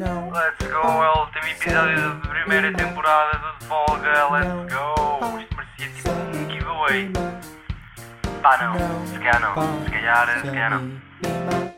[0.00, 4.30] não, Let's go, é o último episódio da primeira temporada do De Folga.
[4.30, 5.38] Let's go.
[5.38, 7.10] Isto merecia tipo um giveaway.
[8.40, 9.06] Pá, não.
[9.06, 9.84] Se calhar não.
[9.84, 11.10] Se calhar, se calhar não.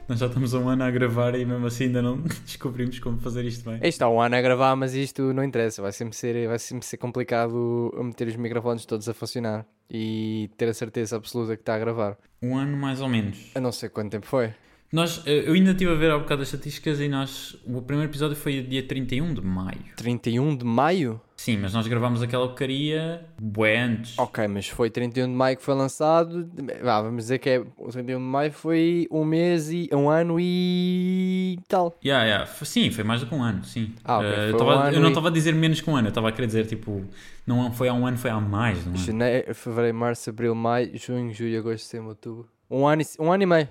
[0.09, 3.19] Nós já estamos há um ano a gravar e mesmo assim ainda não descobrimos como
[3.19, 3.81] fazer isto bem.
[3.83, 5.83] Isto há um ano a gravar, mas isto não interessa.
[5.83, 10.69] Vai sempre ser, vai sempre ser complicado meter os microfones todos a funcionar e ter
[10.69, 12.17] a certeza absoluta que está a gravar.
[12.41, 13.51] Um ano mais ou menos.
[13.53, 14.55] Eu não sei quanto tempo foi.
[14.93, 17.57] Nós, eh, eu ainda estive a ver há bocado as estatísticas e nós.
[17.67, 19.79] O primeiro episódio foi dia 31 de maio.
[19.97, 21.19] 31 de maio?
[21.35, 24.19] Sim, mas nós gravámos aquela porcaria bué antes.
[24.19, 26.47] Ok, mas foi 31 de maio que foi lançado.
[26.85, 27.61] Vá, vamos dizer que é.
[27.79, 29.89] O 31 de maio foi um mês e.
[29.95, 31.59] um ano e.
[31.69, 31.99] tal.
[32.05, 32.47] Yeah, yeah.
[32.47, 33.95] Sim, foi mais do que um ano, sim.
[34.05, 35.81] Ah, ok, Eh, foi eu, um tava- ano eu não e- estava a dizer menos
[35.81, 37.03] que um ano, eu estava a querer dizer tipo.
[37.47, 38.95] Não foi há um ano, foi há mais um.
[38.95, 42.47] Janeiro, fevereiro, março, abril, maio, junho, julho, agosto, setembro, outubro.
[42.71, 43.69] Um ano e, um ano e meio.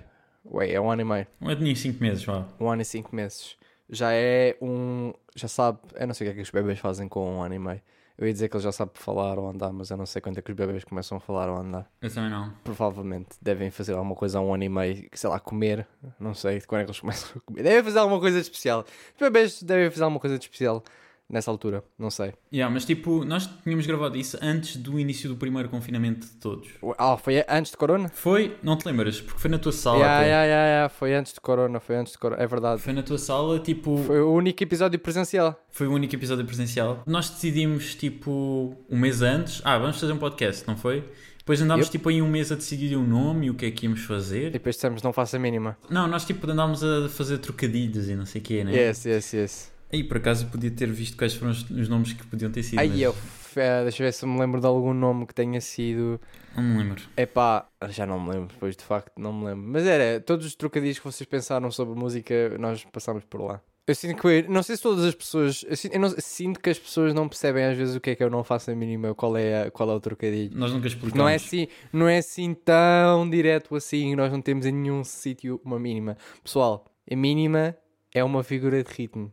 [0.50, 1.26] Ué, é um ano e meio.
[1.40, 2.46] Um ano e cinco meses, vá.
[2.58, 3.56] Um ano e cinco meses.
[3.88, 5.12] Já é um.
[5.34, 5.78] Já sabe.
[5.94, 7.80] Eu não sei o que é que os bebês fazem com um ano e meio.
[8.18, 10.38] Eu ia dizer que ele já sabe falar ou andar, mas eu não sei quando
[10.38, 11.90] é que os bebês começam a falar ou andar.
[12.00, 12.52] Eu também não.
[12.62, 15.86] Provavelmente devem fazer alguma coisa há um ano e meio, sei lá, comer.
[16.20, 17.62] Não sei de quando é que eles começam a comer.
[17.62, 18.84] Devem fazer alguma coisa de especial.
[19.14, 20.84] Os bebês devem fazer alguma coisa de especial
[21.32, 21.82] nessa altura.
[21.98, 22.34] Não sei.
[22.52, 26.68] Yeah, mas tipo, nós tínhamos gravado isso antes do início do primeiro confinamento de todos.
[26.98, 28.08] Ah, foi antes de Corona?
[28.10, 29.20] Foi, não te lembras?
[29.20, 29.98] Porque foi na tua sala.
[29.98, 30.26] Yeah, até.
[30.26, 32.42] yeah, yeah, yeah, Foi antes de Corona, foi antes de Corona.
[32.42, 32.82] É verdade.
[32.82, 34.06] Foi na tua sala, tipo, foi...
[34.06, 35.58] Foi o único episódio presencial.
[35.80, 37.02] o único episódio presencial.
[37.06, 41.02] Nós decidimos, tipo, um mês antes, ah, vamos fazer um podcast, não foi?
[41.38, 41.92] Depois andámos, Yep.
[41.98, 44.46] tipo, aí um mês a decidir o nome e o que é que íamos fazer.
[44.48, 45.76] E depois dissemos, não faça a mínima.
[45.90, 48.72] Não, nós, tipo, andámos a fazer trocadilhos e não sei o quê, né?
[48.72, 49.71] Yes, yes, yes.
[49.92, 52.62] Aí, por acaso, eu podia ter visto quais foram os, os nomes que podiam ter
[52.62, 52.78] sido.
[52.78, 53.14] Aí mas eu,
[53.56, 56.18] eh, deixa eu ver se eu me lembro de algum nome que tenha sido.
[56.56, 57.02] Não me lembro.
[57.16, 59.66] Epá, já não me lembro, depois de facto não me lembro.
[59.68, 63.60] Mas era, todos os trocadilhos que vocês pensaram sobre música, nós passámos por lá.
[63.86, 66.70] Eu sinto que, não sei se todas as pessoas, eu sinto, eu não- sinto que
[66.70, 69.12] as pessoas não percebem às vezes o que é que eu não faço a mínima,
[69.14, 70.56] qual é, a- qual é o trocadilho.
[70.56, 71.18] Nós nunca explicamos.
[71.18, 75.60] Não é assim, não é assim tão direto assim, nós não temos em nenhum sítio
[75.64, 76.16] uma mínima.
[76.44, 77.76] Pessoal, a mínima
[78.14, 79.32] é uma figura de ritmo.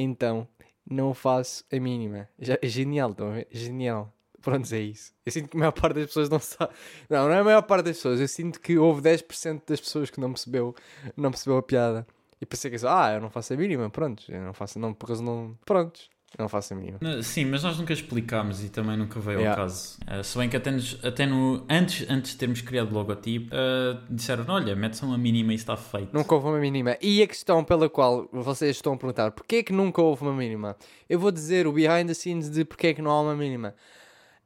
[0.00, 0.48] Então,
[0.88, 2.28] não faço a mínima.
[2.38, 3.48] Já, é genial, estão a ver?
[3.50, 4.12] Genial.
[4.40, 5.12] Pronto, é isso.
[5.24, 6.72] Eu sinto que a maior parte das pessoas não sabe.
[7.08, 8.20] Não, não é a maior parte das pessoas.
[8.20, 10.74] Eu sinto que houve 10% das pessoas que não percebeu,
[11.16, 12.06] não percebeu a piada.
[12.40, 14.24] E pensei que isso, ah, eu não faço a mínima, pronto.
[14.32, 15.58] Eu não faço, não, porque eles não.
[15.66, 16.98] Pronto, eu não faço a mínima.
[17.22, 19.60] Sim, mas nós nunca explicámos e também nunca veio Yeah.
[19.60, 19.98] ao caso.
[20.06, 23.50] Eh, se bem que até, nos- até no, antes, antes de termos criado o logotipo,
[23.54, 26.14] eh, disseram: olha, mete-se uma mínima e está feito.
[26.14, 26.96] Nunca houve uma mínima.
[27.02, 30.32] E a questão pela qual vocês estão a perguntar porquê é que nunca houve uma
[30.34, 30.76] mínima?
[31.08, 33.74] Eu vou dizer o behind the scenes de porquê é que não há uma mínima.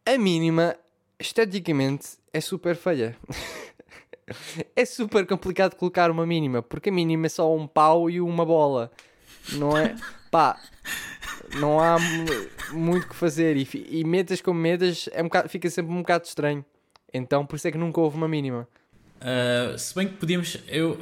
[0.06, 0.74] A mínima,
[1.18, 3.16] esteticamente, é super feia.
[4.74, 8.44] é super complicado colocar uma mínima, porque a mínima é só um pau e uma
[8.44, 8.90] bola.
[9.52, 9.94] Não é?
[10.30, 10.58] Pá,
[11.58, 13.56] não há mu- muito que fazer.
[13.56, 13.68] E,
[14.00, 16.64] e metas como metas, é um bocado- fica sempre um bocado estranho.
[17.12, 18.68] Então, por isso é que nunca houve uma mínima.
[19.20, 20.98] Uh, se bem que podíamos, eu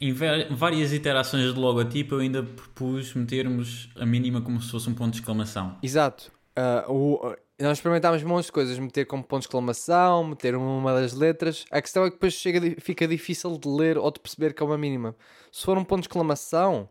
[0.00, 4.94] em várias iterações do logotipo eu ainda propus metermos a mínima como se fosse um
[4.94, 5.76] ponto de exclamação.
[5.82, 6.32] Exato.
[6.56, 11.12] Ah, o- nós experimentámos montes de coisas, meter como ponto de exclamação, meter uma das
[11.12, 11.64] letras.
[11.70, 14.66] A questão é que depois chega, fica difícil de ler ou de perceber que é
[14.66, 15.14] uma mínima.
[15.52, 16.88] Se for um ponto de exclamação,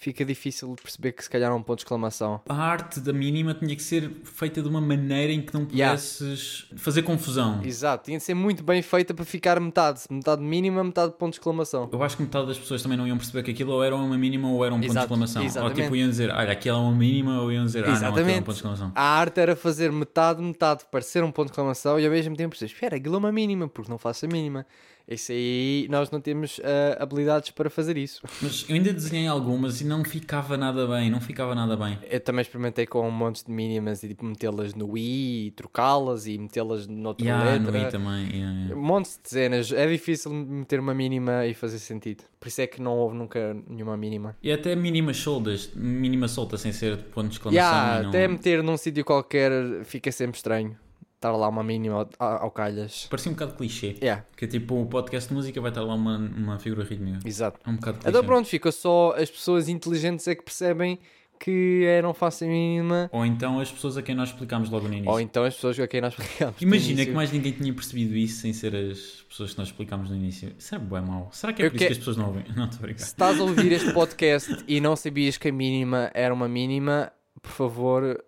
[0.00, 2.40] fica difícil de perceber que se calhar é um ponto de exclamação.
[2.48, 5.94] A arte da mínima tinha que ser feita de uma maneira em que não Yeah.
[5.94, 7.60] pudesses fazer confusão.
[7.62, 10.00] Exato, tinha de ser muito bem feita para ficar metade.
[10.10, 11.88] Metade mínima, metade ponto de exclamação.
[11.92, 14.16] Eu acho que metade das pessoas também não iam perceber que aquilo ou era uma
[14.16, 15.42] mínima ou era um ponto de Exato, exclamação.
[15.42, 15.82] Ou exatamente.
[15.82, 18.08] tipo iam dizer, olha, aquilo é uma mínima ou iam dizer, ah, não, aquilo é
[18.08, 18.38] um Exatamente.
[18.38, 18.92] ponto de exclamação.
[18.94, 22.54] A arte era fazer metade, metade, parecer um ponto de exclamação e ao mesmo tempo
[22.54, 24.64] dizer, espera, aquilo é uma mínima, porque não faço a mínima.
[25.10, 28.22] Isso aí, nós não temos ah, habilidades para fazer isso.
[28.40, 31.98] Mas eu ainda desenhei algumas e não ficava nada bem, não ficava nada bem.
[32.08, 36.26] Eu também experimentei com um monte de mínimas e tipo metê-las no i, e trocá-las
[36.26, 37.88] e metê-las noutra Yeah, no letra.
[37.88, 38.28] i também.
[38.30, 38.76] yeah, yeah.
[38.76, 39.72] Um monte de dezenas.
[39.72, 42.22] É difícil meter uma mínima e fazer sentido.
[42.38, 44.36] Por isso é que não houve nunca nenhuma mínima.
[44.42, 47.66] E até mínimas soltas, mínima solta sem ser de ponto de exclamação.
[47.66, 48.08] Yeah, não...
[48.10, 49.50] Até meter num sítio qualquer
[49.84, 50.76] fica sempre estranho.
[51.20, 53.06] Estar lá uma mínima ao, ao calhas.
[53.10, 53.94] Parecia um bocado clichê.
[54.00, 57.18] Yeah, Que é tipo o podcast de música vai estar lá uma, uma figura rítmica.
[57.28, 57.60] exato.
[57.66, 58.08] É um bocado clichê.
[58.08, 60.98] Então pronto, fica só as pessoas inteligentes é que percebem
[61.38, 63.10] que é não faço a mínima.
[63.12, 65.10] Ou então as pessoas a quem nós explicámos logo no início.
[65.10, 66.54] Ou então as pessoas a quem nós explicamos.
[66.58, 70.08] no Imagina que mais ninguém tinha percebido isso sem ser as pessoas que nós explicámos
[70.08, 70.54] no início.
[70.58, 71.28] Isso bem mau.
[71.32, 72.44] Será que é Eu por isso que- que as pessoas não ouvem?
[72.56, 73.00] Não, estou a brincar.
[73.00, 77.12] Se estás a ouvir este podcast e não sabias que a mínima era uma mínima,
[77.42, 78.24] por favor,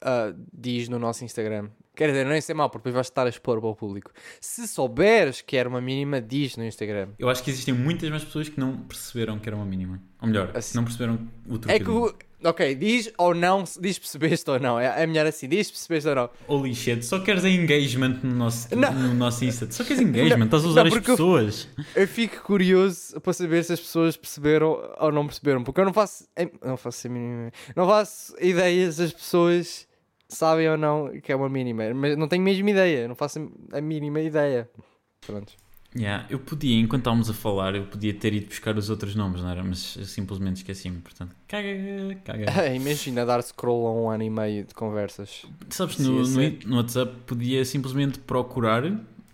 [0.00, 1.70] ah, diz no nosso Instagram.
[1.96, 4.10] Quer dizer, nem sei mal, porque depois vais estar a expor para o público.
[4.40, 7.08] Se souberes que era uma mínima, diz no Instagram.
[7.18, 10.00] Eu acho que existem muitas mais pessoas que não perceberam que era uma mínima.
[10.20, 12.14] Ou melhor, Assim- não perceberam o É que, o-
[12.44, 14.78] ok, diz ou não, diz percebeste ou não.
[14.78, 16.30] É, é melhor assim, diz percebeste ou não.
[16.48, 18.92] Holy shit, só queres é engagement no nosso, Não.
[18.92, 19.70] no nosso Insta.
[19.70, 21.68] Só queres engagement, estás a usar Não, as porque eu- pessoas.
[21.94, 25.92] Eu fico curioso para saber se as pessoas perceberam ou não perceberam, porque eu não
[25.94, 27.08] faço, em- não faço
[27.74, 29.85] não faço ideia se as pessoas
[30.28, 33.80] sabem ou não que é uma mínima, mas não tenho mesmo ideia, não faço a
[33.80, 34.68] mínima ideia.
[35.26, 35.52] Pronto.
[35.98, 39.42] Yeah, eu podia, enquanto estávamos a falar, eu podia ter ido buscar os outros nomes,
[39.42, 39.64] não era?
[39.64, 41.70] Mas eu simplesmente esqueci-me, portanto, caga,
[42.22, 42.68] caga.
[42.74, 45.46] Imagina dar scroll a um ano e meio de conversas.
[45.70, 48.82] Sabes, no, no, no WhatsApp podia simplesmente procurar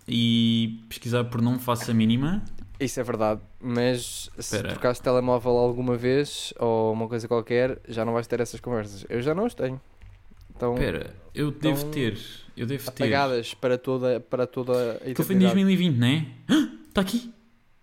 [0.06, 2.44] e pesquisar por não faço a mínima.
[2.78, 4.70] Isso é verdade, mas se Espera.
[4.70, 9.04] trocares telemóvel alguma vez ou uma coisa qualquer, já não vais ter essas conversas.
[9.08, 9.80] Eu já não as tenho.
[10.56, 12.18] Então, Espera, eu devo Então, ter,
[12.56, 12.90] eu devo ter.
[13.04, 15.54] apagadas para toda, para toda a Que foi em eternidade.
[15.64, 16.26] 2020, não é?
[16.88, 17.32] Está aqui.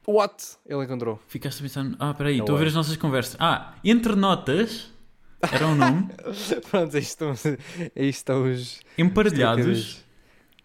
[0.07, 0.57] What?
[0.66, 1.19] Ele encontrou.
[1.27, 2.68] Ficaste a pensar, ah, peraí, estou a ver way.
[2.69, 3.36] as nossas conversas.
[3.39, 4.89] Ah, entre notas,
[5.51, 6.07] era o nome,
[6.71, 7.33] Pronto, aí estão,
[7.95, 10.04] aí estão os emparelhados.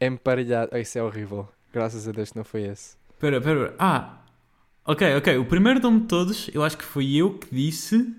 [0.01, 0.79] emparelhados.
[0.81, 1.49] Isso é horrível.
[1.73, 2.97] Graças a Deus que não foi esse.
[3.13, 3.77] Espera, espera, espera.
[3.79, 4.23] Ah,
[4.87, 5.37] ok, ok.
[5.39, 8.15] O primeiro nome de todos, eu acho que foi eu que disse.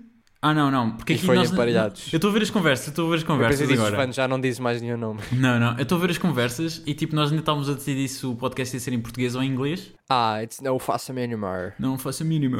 [0.48, 0.92] Ah, não, não.
[0.92, 1.52] Porque E aqui foi nós.
[1.52, 2.14] emparelhados.
[2.14, 3.96] Eu estou a ver as conversas, eu estou a ver as conversas eu agora.
[4.06, 5.20] "Fã, já não dizes mais nenhum nome.
[5.34, 8.08] Não, não, eu estou a ver as conversas e tipo, nós ainda estávamos a decidir
[8.08, 9.92] se o podcast ia ser em português ou em inglês.
[10.08, 11.74] Ah, it's no faço anymore.
[11.80, 12.58] Não faço a mínima.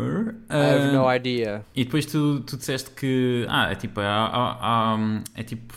[0.50, 1.64] I have Ah, no idea.
[1.76, 3.46] E depois tu, tu disseste que.
[3.50, 4.02] Ah, é tipo.
[4.02, 5.74] É, há- há- é tipo.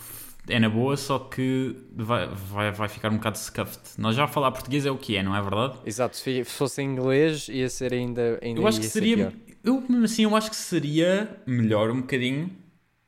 [0.50, 3.80] É na boa, só que vai, vai, vai ficar um bocado scuffed.
[3.98, 5.74] Nós já falar português é o que é, não é verdade?
[5.84, 8.98] Exato, se se fosse em inglês ia ser ainda, ainda Eu acho que ia ser
[9.00, 9.16] seria.
[9.16, 9.32] pior.
[9.68, 12.50] Eu, mesmo assim, eu acho que seria melhor um bocadinho,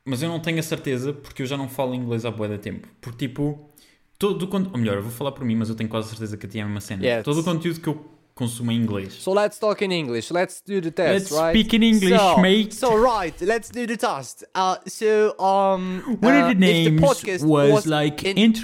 [0.04, 2.58] mas eu não tenho a certeza porque eu já não falo inglês há boa da
[2.58, 2.86] tempo.
[3.00, 3.70] Porque, tipo,
[4.18, 4.74] todo o conteúdo.
[4.74, 6.48] Ou melhor, eu vou falar por mim, mas eu tenho quase a certeza que a
[6.48, 7.02] ti é a mesma cena.
[7.02, 8.04] Yeah, todo o conteúdo que eu
[8.34, 9.14] consumo em inglês.
[9.14, 10.32] So let's talk in English.
[10.32, 11.58] Let's do the test, Let's right?
[11.58, 12.74] speak in English, so, mate.
[12.74, 14.44] So right, let's do the test.
[14.54, 18.54] Uh, so um, One uh, of the if the names podcast was, like in-.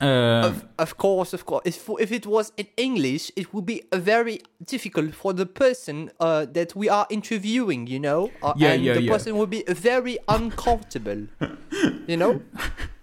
[0.00, 1.62] Uh, Of, of course, of course.
[1.64, 6.46] If, if it was in English, it would be very difficult for the person uh,
[6.52, 8.30] that we are interviewing, you know?
[8.42, 9.12] Uh, Yeah, and yeah, the yeah.
[9.12, 11.26] person would be very uncomfortable.
[12.06, 12.42] you know?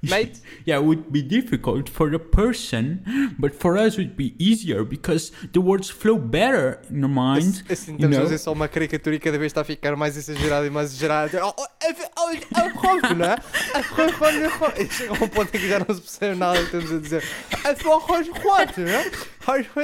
[0.04, 0.42] Mate?
[0.66, 4.84] yeah, it would be difficult for the person, but for us it would be easier
[4.84, 7.64] because the words flow better in the mind.
[7.70, 10.18] Assim, you estamos a fazer só uma caricatura e cada vez está a ficar mais
[10.18, 11.38] exagerado e mais exagerado.
[11.42, 11.94] Oh, oh, é-
[13.16, 13.36] não é?
[13.74, 14.82] É rouco.
[14.82, 17.00] E chega a um ponto em que já não se percebe nada que estamos a
[17.00, 17.24] dizer.
[17.64, 18.14] É só rouco,
[18.78, 19.12] não é?
[19.46, 19.80] Rouco,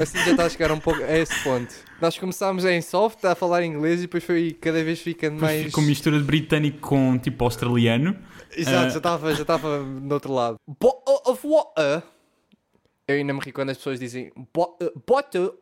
[0.00, 1.74] Assim já está a chegar um pouco a esse ponto.
[2.00, 5.64] Nós começámos em soft a falar inglês e depois foi cada vez ficando mais.
[5.66, 8.16] ficou mistura de britânico com tipo australiano.
[8.54, 8.88] Exato, Ah.
[8.90, 10.56] já estava já estava do outro lado.
[10.66, 12.02] Bottle of water.
[13.06, 15.54] Eu ainda me ri quando as pessoas dizem bo- uh, bottle,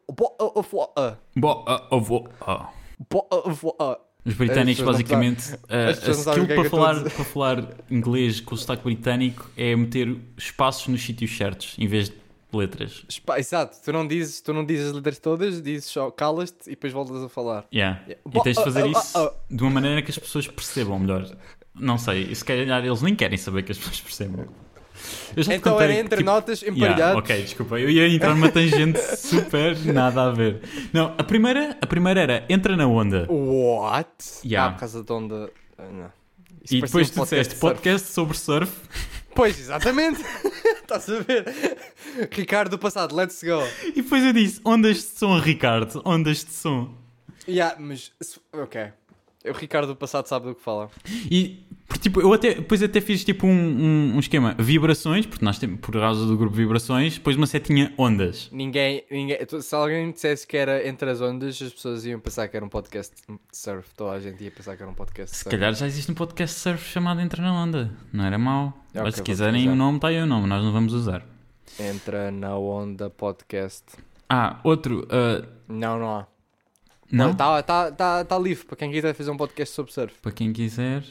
[0.59, 1.17] of water.
[1.37, 2.13] Bo uh, of?
[2.13, 2.67] Oh.
[3.09, 4.01] Bottle of water.
[4.27, 8.59] Os britânicos, basicamente, que é para, que eu falar, a para falar inglês com o
[8.59, 12.17] sotaque britânico é meter espaços nos sítios certos em vez de
[12.53, 13.05] letras.
[13.39, 16.93] Exato, tu não dizes, tu não dizes as letras todas, dizes só calas-te e depois
[16.93, 17.67] voltas a falar.
[17.73, 18.01] Yeah.
[18.03, 18.23] Yeah.
[18.35, 19.31] E tens de fazer uh, uh, isso uh.
[19.49, 21.31] de uma maneira que as pessoas percebam melhor.
[21.73, 24.49] Não sei, se calhar eles nem querem saber que as pessoas percebam.
[25.37, 27.19] Então era que, entre tipo, notas Yeah, emparelhados.
[27.19, 30.61] ok, desculpa, eu ia entrar numa tangente super nada a ver.
[30.93, 33.27] Não, a primeira, a primeira era entra na onda.
[33.31, 34.09] What?
[34.45, 34.69] Yeah.
[34.69, 35.35] Ah, por causa de onde.
[35.79, 36.13] ah, Não.
[36.65, 38.73] Isso E depois um tu disseste de podcast sobre surf.
[39.35, 40.21] Pois, exatamente.
[40.83, 41.45] Estás a ver?
[42.33, 43.63] Ricardo do passado, let's go.
[43.89, 46.95] E depois eu disse ondas de som, Ricardo, ondas de som.
[47.49, 48.11] Yeah, mas.
[48.53, 48.81] Ok.
[49.49, 50.91] O Ricardo do passado sabe do que fala.
[51.31, 55.45] E por, tipo, eu até, depois até fiz tipo um, um, um esquema vibrações, porque
[55.45, 58.49] nós temos por causa do grupo vibrações, depois uma setinha ondas.
[58.53, 59.39] Ninguém, ninguém.
[59.61, 62.69] Se alguém dissesse que era entre as ondas, as pessoas iam pensar que era um
[62.69, 63.89] podcast de surf.
[63.97, 65.57] Toda a gente ia pensar que era um podcast de Se surf.
[65.57, 67.93] calhar já existe um podcast surf chamado Entra na Onda.
[68.13, 68.73] Não era mau.
[68.93, 71.25] É, Mas se quiserem o nome, está aí o nome, nós não vamos usar.
[71.79, 73.85] Entra na onda podcast.
[74.29, 75.07] Ah, outro.
[75.11, 76.27] ah, Não, não há.
[77.13, 77.31] não?
[77.31, 80.15] Está tá, tá, tá livre para quem quiser fazer um podcast sobre surf.
[80.23, 81.05] Para quem quiser.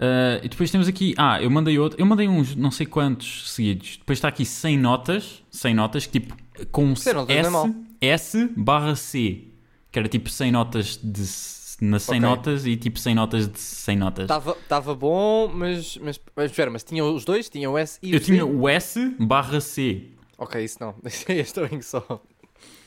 [0.00, 1.14] Ah, e depois temos aqui.
[1.16, 2.00] Ah, eu mandei outro.
[2.00, 3.96] Eu mandei uns não sei quantos seguidos.
[3.98, 5.42] Depois está aqui 100 notas.
[5.50, 6.36] 100 notas, que tipo.
[6.70, 7.74] Com S.
[8.00, 9.44] S barra C.
[9.90, 11.58] Que era tipo 100 notas de.
[11.80, 12.28] Na 100 Ok.
[12.28, 14.28] notas e tipo 100 notas de 100 notas.
[14.28, 17.48] Estava bom, mas, mas, mas espera, mas tinha os dois?
[17.48, 18.24] Tinha o S e eu o C?
[18.26, 20.08] tinha o S barra C.
[20.36, 20.96] Ok, isso não.
[21.04, 22.20] Este é só.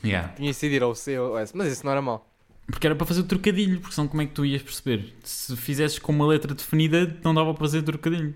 [0.03, 0.33] Yeah.
[0.33, 2.29] Tinha decidido o C ou o S, mas isso não era mau.
[2.71, 5.13] Porque era para fazer o trocadilho, porque senão como é que tu ias perceber?
[5.23, 8.33] Se fizesses com uma letra definida, não dava para fazer trocadilho.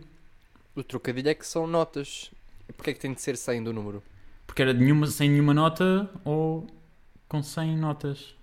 [0.76, 2.30] O trocadilho é que são notas.
[2.68, 4.04] E porquê é que tem de ser 100 do número?
[4.46, 6.68] Porque era de nenhuma, sem nenhuma nota ou
[7.28, 8.36] com 100 notas.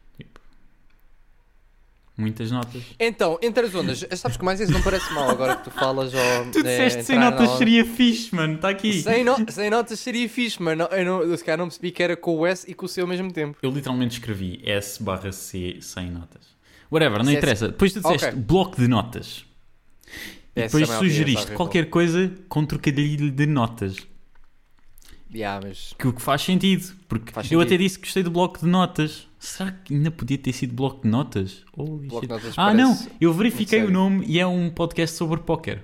[2.16, 2.82] Muitas notas.
[3.00, 6.12] Então, entre as ondas, sabes que mais isso não parece mal agora que tu falas
[6.12, 6.50] ou.
[6.52, 8.56] Tu disseste 100 notas seria fixe, mano.
[8.56, 9.00] Está aqui.
[9.00, 9.50] 100, no...
[9.50, 12.14] 100 notas seria fixe, mas não, eu, não, eu se calhar não percebi que era
[12.14, 13.56] com o S e com o C ao mesmo tempo.
[13.62, 16.46] Eu literalmente escrevi S barra C 100 notas.
[16.90, 17.68] Whatever, não é- interessa.
[17.68, 18.38] Depois tu disseste Ok.
[18.40, 19.46] bloco de notas.
[20.54, 23.96] E depois é sugeriste qualquer coisa com trocadilho de notas.
[25.34, 25.94] Yeah, mas.
[25.98, 26.94] Que o que faz sentido.
[27.08, 27.74] Porque Faz eu sentido.
[27.74, 29.26] até disse que gostei do bloco de notas.
[29.38, 31.64] Será que ainda podia ter sido bloco de notas?
[31.76, 32.96] Holy Bloco de notas ah, não.
[33.20, 35.82] Eu verifiquei o nome e é um podcast sobre póquer.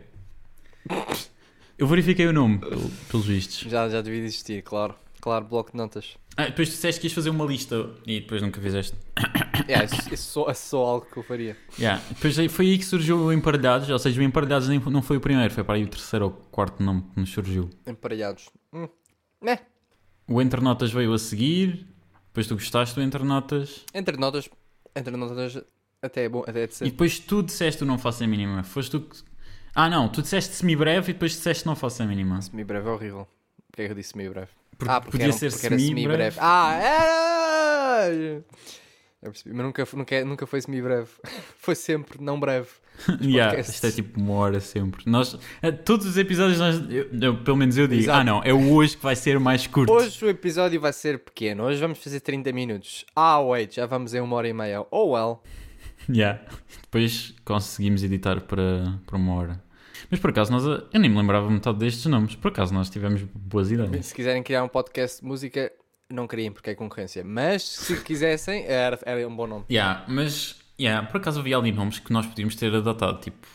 [1.77, 3.71] Eu verifiquei o nome, pelo- pelos vistos.
[3.71, 4.95] Já, já devia existir, claro.
[5.21, 6.17] Claro, bloco de notas.
[6.37, 8.97] Ah, depois disseste que ias fazer uma lista e depois nunca fizeste.
[9.69, 11.55] Yeah, isso, isso só, é só algo que eu faria.
[11.79, 12.01] Yeah.
[12.09, 15.21] Depois foi aí que surgiu o Emparelhados, ou seja, o Emparelhados nem- não foi o
[15.21, 17.69] primeiro, foi para aí o terceiro ou quarto nome que nos surgiu.
[17.87, 18.49] Emparelhados.
[18.73, 18.89] Hum.
[19.43, 19.59] Né?
[20.29, 21.87] O Entre Notas veio a seguir,
[22.27, 24.49] depois tu gostaste do Entre Notas Entre notas.
[24.95, 25.59] Entre notas
[26.03, 26.45] até é bom.
[26.47, 26.85] Até é de e ser.
[26.87, 28.63] depois tu disseste o Não Faço a Mínima.
[28.63, 29.17] Foste tu que.
[29.75, 32.41] Ah não, tu disseste semi-breve e depois disseste Não Faço a Mínima.
[32.43, 33.29] Semi-breve é horrível.
[33.71, 34.51] Porquê é que eu disse semi-breve?
[34.77, 35.87] Porque ah, porque podia era, ser semi-breve.
[35.89, 36.37] semi-breve.
[36.41, 38.43] Ah, é!
[39.21, 41.09] Eu percebi, mas nunca, nunca, nunca foi semi-breve.
[41.59, 42.69] foi sempre não breve.
[43.21, 45.03] Yeah, isto é tipo uma hora sempre.
[45.07, 48.19] Nós, eh, todos os episódios, nós, eu- eu- pelo menos eu digo, Exato.
[48.21, 49.93] ah não, é hoje que vai ser mais curto.
[49.93, 51.63] Hoje o episódio vai ser pequeno.
[51.65, 53.05] Hoje vamos fazer 30 minutos.
[53.15, 54.85] Ah, wait, já vamos em uma hora e meia.
[54.91, 55.43] Oh well.
[56.09, 56.41] Yeah.
[56.83, 59.63] Depois conseguimos editar para, para uma hora.
[60.11, 62.35] Mas por acaso, nós, eu nem me lembrava metade destes nomes.
[62.35, 64.07] Por acaso, nós tivemos boas ideias.
[64.07, 65.71] Se quiserem criar um podcast de música,
[66.11, 67.23] não criem porque é concorrência.
[67.25, 69.65] Mas se quisessem, era, era um bom nome.
[69.71, 73.19] Yeah, mas, yeah, por acaso havia ali nomes que nós podíamos ter adotado.
[73.21, 73.47] Tipo,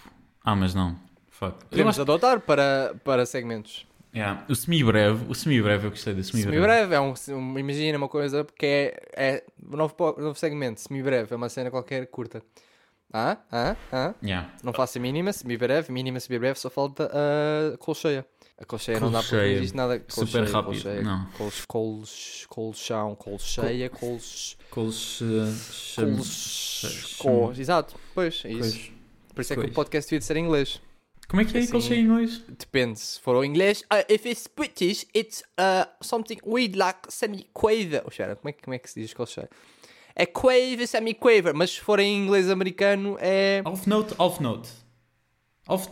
[0.43, 0.95] ah, mas não.
[1.29, 1.65] Fuck.
[1.65, 3.85] Podemos acho, adotar para, para segmentos.
[4.15, 6.55] yeah, o semi-breve, o semi-breve eu gostei do semi-breve.
[6.57, 10.79] Semi-breve é um, um- Imagina uma coisa que é, é um novo, novo segmento.
[10.79, 12.41] Semi-breve é uma cena qualquer curta.
[13.11, 13.37] Ah?
[13.51, 13.75] Ah?
[13.91, 14.13] Ah?
[14.23, 14.49] Yeah.
[14.63, 18.25] Não faço a mínima, semi-breve, mínima, semi-breve, só falta a colcheia.
[18.57, 19.57] A colcheia não dá não Colcheia.
[19.57, 19.95] existe nada.
[20.07, 21.25] Super Colcheia, rápido, colcheia, não.
[21.37, 25.21] Cols, cols, colchão, colcheia, cols, cols,
[25.71, 26.17] cham-
[27.19, 28.59] col- Exato, pois, é isso.
[28.59, 28.91] cois.
[29.33, 30.79] Por isso é que o podcast devia de ser em inglês.
[31.27, 32.43] Como é que é Assim- colcheia em inglês?
[32.47, 33.81] Depende, se for o inglês.
[33.91, 38.03] Uh, if it's British, it's uh, something we'd like semi-quaver.
[38.05, 39.49] Oh, espera, como é, que- como é que se diz colcheia?
[40.15, 43.63] É quaver, semi-quaver, mas se for em inglês americano é...
[43.65, 44.69] Off note, off note.
[45.67, 45.89] Off,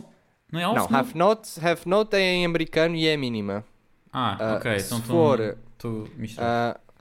[0.52, 0.94] não é off Não, note?
[0.94, 3.64] half note, half note é em americano e é mínima.
[4.12, 4.78] Ah, Ah, ok.
[4.78, 5.56] se Então for,
[6.16, 6.78] misturado.
[6.78, 6.92] Uh,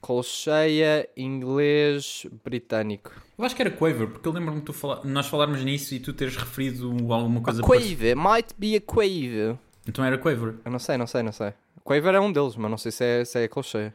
[0.00, 3.12] colcheia, inglês, britânico.
[3.38, 5.00] Eu acho que era Quaver, porque eu lembro-me de tu fala...
[5.04, 9.56] nós falarmos nisso e tu teres referido alguma coisa A quaver, might be a quaver.
[9.86, 10.54] Então era Quaver.
[10.64, 11.52] Eu não sei, não sei, não sei.
[11.84, 13.94] Quaver é um deles, mas não sei se é, se é colcheia.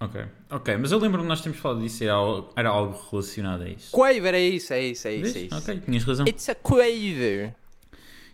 [0.00, 0.20] Ok.
[0.50, 3.62] Ok, mas eu lembro-me de nós tínhamos falado disso e era algo, era algo relacionado
[3.62, 3.90] a isso.
[3.92, 5.56] Quaver é isso, é isso, é isso, é isso.
[5.56, 6.26] Ok, tinhas razão.
[6.26, 7.54] It's a quaver.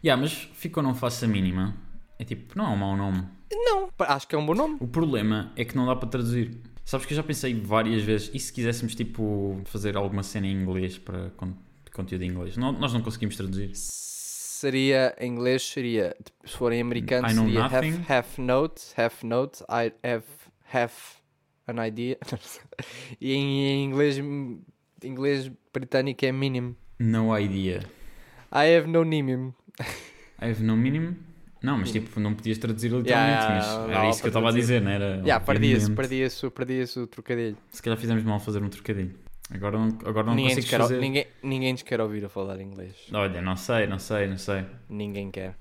[0.05, 1.77] Yeah, mas ficou não faço a mínima.
[2.19, 3.25] É tipo, não é um mau nome.
[3.53, 4.77] Não, acho que é um bom nome.
[4.81, 6.61] O problema é que não dá para traduzir.
[6.85, 10.53] Sabes que eu já pensei várias vezes, e se quiséssemos tipo fazer alguma cena em
[10.53, 11.55] inglês para con-
[11.93, 12.57] conteúdo em inglês?
[12.57, 13.71] Não- nós não conseguimos traduzir.
[13.75, 17.93] Seria, em inglês seria, se for em americano I know seria nothing.
[18.09, 20.25] half, half note, half note, I have
[20.73, 21.17] half
[21.69, 22.19] an idea.
[23.21, 24.19] e em, em inglês,
[25.05, 26.75] inglês britânico é mínimo.
[26.99, 27.83] No idea.
[28.53, 29.53] I have no minimum.
[30.41, 31.17] I have no mínimo?
[31.63, 34.53] Não, mas tipo, não podias traduzir literalmente, Yeah, mas era isso que eu estava a
[34.53, 35.17] dizer, não era?
[35.25, 37.57] Yeah, perdia-se, perdia-se, perdia-se o trocadilho.
[37.71, 39.15] Se calhar fizemos mal fazer um trocadilho.
[39.51, 41.01] Agora não, agora não ninguém, fazer.
[41.01, 42.95] ninguém, ninguém nos quer ouvir a falar inglês.
[43.13, 44.65] Olha, não sei, não sei, não sei.
[44.89, 45.57] Ninguém quer.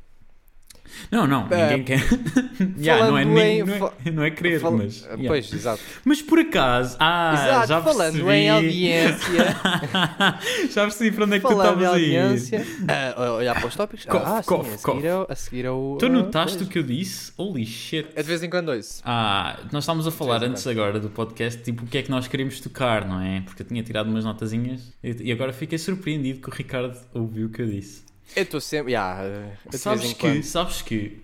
[1.11, 2.03] Não, não, Eh, ninguém quer.
[2.79, 5.01] yeah, não, é, em- não, é, não é querer, Fala- mas.
[5.03, 5.27] yeah.
[5.27, 5.81] Pois, exato.
[6.03, 6.97] Mas por acaso.
[6.99, 8.31] Ah, exato, já falando percebi.
[8.31, 9.57] em audiência.
[10.71, 12.17] já percebi para onde é que tu falando em estavas a ir.
[12.17, 12.65] audiência.
[12.87, 14.05] ah, olhar para os tópicos.
[14.05, 15.97] Cough, ah, sim, cough, a seguir, ao- a seguir ao.
[15.99, 16.67] Tu ah, notaste pois.
[16.67, 17.31] o que eu disse?
[17.37, 18.07] Holy shit.
[18.15, 19.01] É de vez em quando isso.
[19.05, 22.27] Ah, nós estávamos a falar antes agora do podcast, tipo, o que é que nós
[22.27, 23.41] queremos tocar, não é?
[23.41, 27.49] Porque eu tinha tirado umas notazinhas e agora fiquei surpreendido que o Ricardo ouviu o
[27.49, 28.05] que eu disse.
[28.35, 28.93] Eu estou sempre.
[28.93, 31.21] Yeah, Sabes que, sabes que,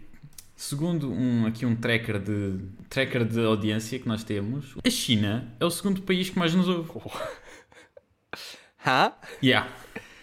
[0.55, 5.65] segundo um, aqui um tracker de, tracker de audiência que nós temos, a China é
[5.65, 6.89] o segundo país que mais nos ouve.
[8.86, 9.13] Hã?
[9.41, 9.69] Yeah.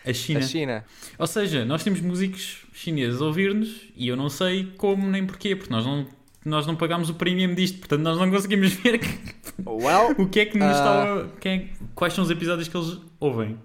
[0.04, 0.40] A China.
[0.40, 0.84] A China.
[1.18, 5.54] Ou seja, nós temos músicos chineses a ouvir-nos e eu não sei como nem porquê,
[5.54, 6.06] porque nós não,
[6.44, 10.40] nós não pagámos o premium disto, portanto nós não conseguimos ver que- Well, o que
[10.40, 11.26] é que nos Ah.
[11.26, 13.58] está quem é- quais são os episódios que eles ouvem.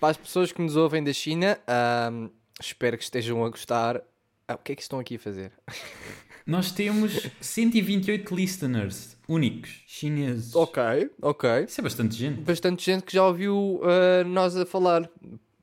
[0.00, 2.28] para as pessoas que nos ouvem da China, ahm,
[2.60, 4.02] espero que estejam a gostar
[4.46, 5.52] Ah, o que é que estão aqui a fazer?
[6.46, 10.54] Nós temos 128 listeners únicos, chineses.
[10.54, 10.82] Ok,
[11.22, 11.64] ok.
[11.66, 12.42] Isso é bastante gente.
[12.42, 15.08] Bastante gente que já ouviu ah, nós a falar.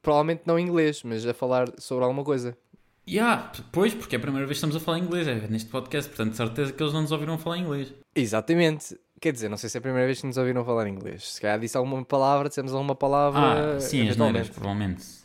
[0.02, 2.58] Provavelmente não em inglês, mas a falar sobre alguma coisa.
[3.08, 6.10] Yeah, pois, porque é a primeira vez que estamos a falar inglês é neste podcast,
[6.10, 7.94] portanto, certeza que eles não nos ouviram falar inglês.
[8.16, 8.98] Exatamente.
[9.20, 11.34] Quer dizer, não sei se é a primeira vez que nos ouviram falar inglês.
[11.34, 13.76] Se calhar disse alguma palavra, dissemos alguma palavra.
[13.76, 15.21] Ah, sim, as neiras, provavelmente.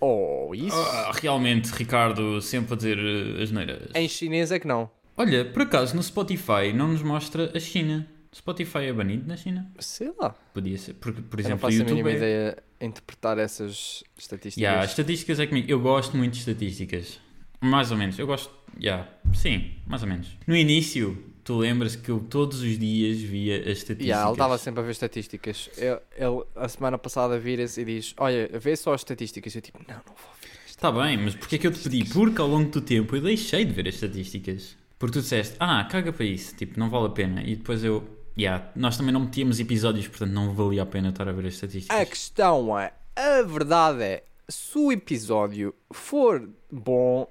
[0.00, 0.74] Oh, isso?
[0.76, 3.90] Ah, realmente, Ricardo, sempre a dizer uh, as neiras.
[3.94, 4.90] Em chinês é que não.
[5.16, 8.08] Olha, por acaso no Spotify não nos mostra a China.
[8.34, 9.70] Spotify é banido na China?
[9.78, 10.30] Sei lá.
[10.54, 10.94] Podia ser.
[10.94, 11.96] Porque, por Eu não exemplo, faço a YouTube.
[11.96, 12.16] mínima É...
[12.16, 14.56] ideia a interpretar essas estatísticas.
[14.62, 15.70] Yeah, as estatísticas é comigo.
[15.70, 17.18] Eu gosto muito de estatísticas.
[17.60, 18.18] Mais ou menos.
[18.18, 18.50] Eu gosto.
[18.80, 19.06] Yeah.
[19.34, 20.28] Sim, mais ou menos.
[20.46, 24.06] No início, tu lembras que eu todos os dias via as estatísticas.
[24.06, 25.68] Yeah, ele estava sempre a ver estatísticas.
[25.76, 29.52] Ele, ele, a semana passada vira-se e diz: Olha, vê só as estatísticas.
[29.56, 30.48] Eu tipo, não, não vou ver.
[30.64, 32.04] Está bem, mas porquê é que eu te pedi?
[32.04, 34.76] Porque ao longo do tempo eu deixei de ver as estatísticas.
[34.96, 37.42] Porque tu disseste, ah, caga para isso, tipo, não vale a pena.
[37.42, 41.28] E depois eu, yeah, nós também não metíamos episódios, portanto não valia a pena estar
[41.28, 41.98] a ver as estatísticas.
[41.98, 47.26] A questão é: a verdade é, se o episódio for bom,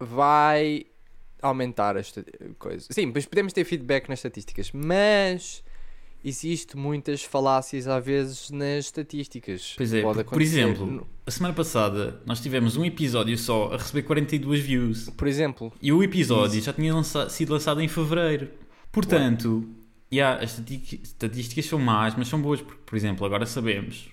[0.00, 0.86] vai
[1.42, 2.24] aumentar a esta-
[2.58, 2.86] coisa.
[2.90, 5.62] Sim, mas podemos ter feedback nas estatísticas, mas
[6.24, 9.74] existe muitas falácias às vezes nas estatísticas.
[9.76, 14.02] Pois é, Pode por- exemplo, A semana passada nós tivemos um episódio só a receber
[14.02, 15.10] 42 views.
[15.10, 18.50] Por exemplo, E o episódio já tinha lança- sido lançado em fevereiro.
[18.90, 19.68] Portanto,
[20.12, 22.60] yeah, as estatísticas são más, mas são boas.
[22.60, 24.08] Porque, por exemplo, agora sabemos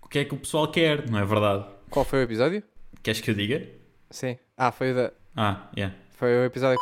[0.00, 1.66] o que é que o pessoal quer, não é verdade?
[1.90, 2.62] qual foi o episódio?
[3.02, 3.68] Queres que eu diga?
[4.10, 4.38] Sim.
[4.56, 5.96] Ah, foi o, da, Ah, yeah.
[6.20, 6.78] Foi o episódio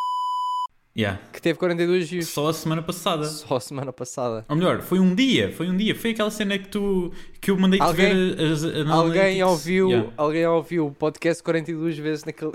[0.97, 1.21] Yeah.
[1.33, 2.27] que teve 42 views.
[2.27, 3.23] Só a semana passada.
[3.25, 4.45] Só a semana passada.
[4.49, 5.95] Ou melhor, foi um dia, foi um dia.
[5.95, 10.13] Foi aquela cena que tu que eu mandei-te Alguém- ver as, as Alguém ouviu, Yeah.
[10.17, 12.51] alguém ouviu o podcast 42 vezes naquele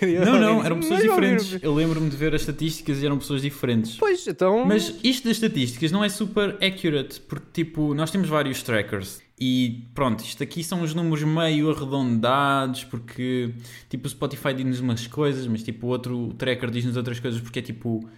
[0.00, 0.24] dia.
[0.24, 1.58] Não, não, eram pessoas diferentes.
[1.60, 3.96] Eu lembro-me de ver as estatísticas e eram pessoas diferentes.
[3.96, 4.64] Pois, então.
[4.64, 9.86] Mas isto das estatísticas não é super accurate, porque tipo, nós temos vários trackers e
[9.94, 13.54] pronto, isto aqui são os números meio arredondados, porque
[13.88, 17.58] tipo o Spotify diz-nos umas coisas, mas tipo o outro tracker diz-nos outras coisas, porque
[17.60, 18.08] é tipo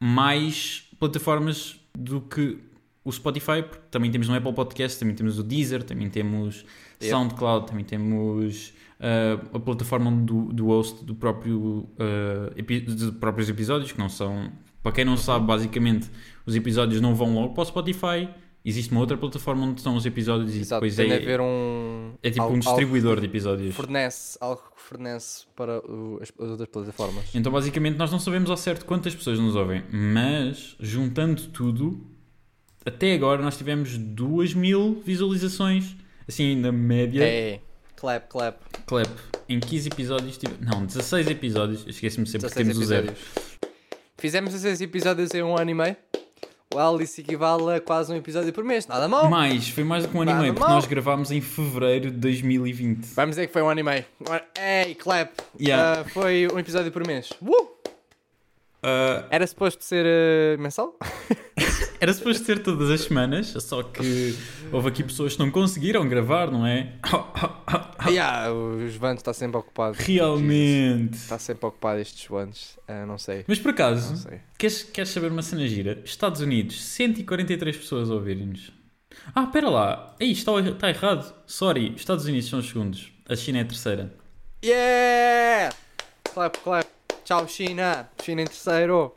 [0.00, 2.58] mais plataformas do que
[3.04, 6.64] o Spotify, porque também temos no Apple Podcast, também temos o Deezer, também temos.
[7.10, 13.48] SoundCloud, também temos ah, a plataforma do, do host do próprio, ah, epi- dos próprios
[13.48, 14.50] episódios, que não são.
[14.82, 16.10] Para quem não sabe, basicamente,
[16.44, 18.28] os episódios não vão logo para o Spotify.
[18.68, 22.14] Existe uma outra plataforma onde estão os episódios e Exato, depois tem é, haver um.
[22.20, 23.72] é tipo algo- um distribuidor de episódios.
[23.76, 27.24] Fornece, algo que fornece para o- as, as outras plataformas.
[27.32, 32.04] Então, basicamente, nós não sabemos ao certo quantas pessoas nos ouvem, mas juntando tudo,
[32.84, 35.94] até agora nós tivemos 2 mil visualizações,
[36.26, 37.22] assim, na média.
[37.24, 37.60] É.
[37.94, 38.58] Clap, clap.
[38.84, 39.08] Clap,
[39.48, 40.54] em 15 episódios, tive...
[40.60, 43.06] não, 16 episódios, esqueci-me sempre que 16 temos o zero.
[43.06, 43.56] episódios.
[44.18, 45.96] Fizemos 16 episódios em um ano e meio.
[46.76, 48.86] Well, isso equivale a quase um episódio por mês.
[48.86, 49.30] Nada mal.
[49.30, 50.76] Mais, foi mais do que um e meio, porque mal.
[50.76, 53.14] nós gravámos em fevereiro de 2020.
[53.14, 54.04] Vamos dizer que foi um ano e meio.
[54.60, 55.30] Ei, clap.
[55.58, 56.02] Yeah.
[56.02, 57.30] Ah, foi um episódio por mês.
[57.40, 57.75] Uh!
[58.82, 60.96] Ah, Era suposto ser ah, mensal?
[62.00, 64.36] era suposto ser todas as semanas, só que
[64.70, 66.92] houve aqui pessoas que não conseguiram gravar, não é?
[68.08, 69.96] yeah, o João está sempre ocupado.
[69.98, 71.14] Realmente.
[71.14, 72.78] Está sempre ocupado estes Joanes.
[72.86, 73.44] Ah, não sei.
[73.48, 74.28] Mas por acaso.
[74.58, 76.00] Queres, queres saber uma cena gira?
[76.04, 78.72] Estados Unidos, 143 pessoas a ouvirem-nos.
[79.34, 80.14] Ah, espera lá.
[80.20, 81.34] Aí, está, está errado.
[81.46, 83.12] Sorry, Estados Unidos são os segundos.
[83.28, 84.14] A China é a terceira.
[84.64, 85.74] Yeah!
[86.32, 86.95] Clap, clap.
[87.26, 88.08] Tchau, China.
[88.22, 89.12] China em terceiro.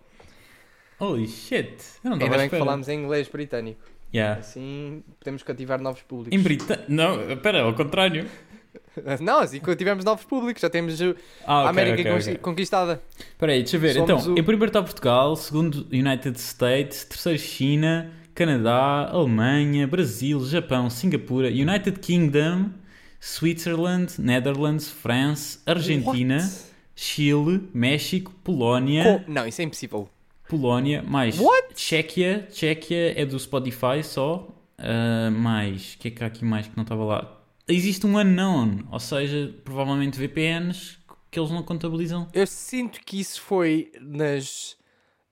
[1.00, 1.78] Holy shit.
[2.04, 3.80] Eu não Ainda bem que falamos em inglês britânico.
[4.12, 4.40] Yeah.
[4.40, 6.38] Assim podemos cativar novos públicos.
[6.38, 6.86] Em Britânia...
[6.90, 8.28] Não, espera, ao contrário.
[9.22, 10.60] Não, assim tivemos novos públicos.
[10.60, 12.38] Já temos uh, Ah, a ok, América ok, conquist- ok.
[12.40, 13.02] conquistada.
[13.20, 13.94] Espera aí, deixa eu ver.
[13.94, 20.44] Somos então, o- em primeiro está Portugal, segundo United States, terceiro China, Canadá, Alemanha, Brasil,
[20.46, 22.72] Japão, Singapura, United Kingdom,
[23.20, 26.69] Switzerland, Netherlands, France, Argentina, What?
[27.02, 30.10] Chile, México, Polónia, Co- Não, isso é impossível.
[30.50, 31.74] Polónia, mais What?
[31.76, 36.68] Tchequia, Tchequia é do Spotify só, Ah, mais, o que é que há aqui mais
[36.68, 37.42] que não estava lá?
[37.68, 40.98] Existe um unknown, ou seja, provavelmente VPNs
[41.32, 42.28] que eles não contabilizam.
[42.34, 44.76] Eu sinto que isso foi nas,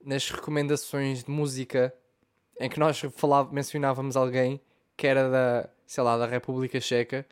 [0.06, 1.94] nas recomendações de música
[2.62, 4.62] em que nós falava, mencionávamos alguém
[4.96, 7.26] que era da, sei lá, da República Checa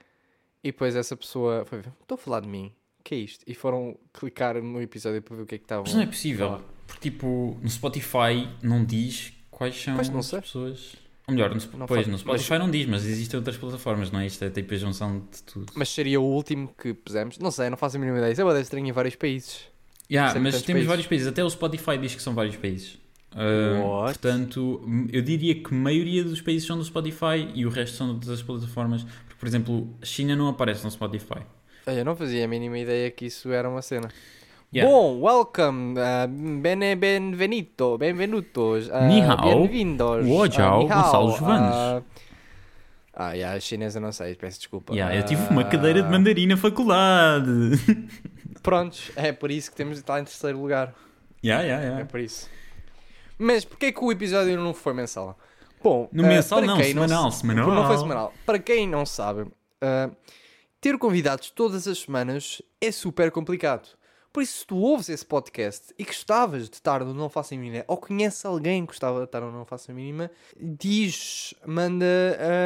[0.63, 2.73] e depois essa pessoa foi estou a falar de mim,
[3.05, 3.43] que é isto?
[3.47, 5.83] E foram clicar no episódio para ver o que é que estavam.
[5.85, 10.41] Mas não é possível, porque tipo, no Spotify não diz quais são Pois, as sei.
[10.41, 10.95] pessoas.
[11.27, 14.27] Ou melhor, no, Não pois, no Spotify não diz, mas existem outras plataformas, não é?
[14.27, 15.71] Isto é tipo a junção de tudo.
[15.75, 17.39] Mas seria o último que pusemos?
[17.39, 18.31] Não sei, não faço a mínima ideia.
[18.31, 19.61] Isso é uma estranha em vários países.
[20.11, 20.87] Yeah, que mas temos países.
[20.87, 22.99] vários países, até o Spotify diz que são vários países.
[23.31, 27.97] Uh, portanto, eu diria que a maioria dos países são do Spotify e o resto
[27.97, 29.03] são das plataformas.
[29.03, 31.41] Porque, por exemplo, a China não aparece no Spotify.
[31.87, 34.09] Eu não fazia a mínima ideia que isso era uma cena.
[34.73, 34.91] Yeah.
[34.91, 40.25] Bom, welcome, uh, bene, benvenuto, benvenutos, uh, Ni hao, bem-vindos.
[40.25, 41.75] wo uh, jiao, hao, Gonçalo Giovanes.
[41.75, 42.03] uh,
[43.13, 44.93] Ah, yeah, chinesa não sei, peço desculpa.
[44.93, 47.47] Yeah, eu tive uma Ah, cadeira de mandarim na faculdade.
[48.61, 50.93] Prontos, é por isso que temos de estar em terceiro lugar.
[51.43, 52.05] yeah, yeah, É yeah.
[52.05, 52.49] por isso.
[53.37, 55.37] Mas porquê que o episódio não foi mensal?
[55.81, 57.71] Bom, No ah, mensal não, semanal, se- semanal.
[57.71, 58.33] Não foi semanal.
[58.45, 59.45] Para quem não sabe,
[59.81, 60.09] ah,
[60.85, 63.89] ter convidados todas as semanas é super complicado.
[64.31, 67.83] Por isso, se tu ouves esse podcast e gostavas de estar no Não Faça Mínima,
[67.87, 72.05] ou conheces alguém que gostava de estar no Não Faça Mínima, diz, manda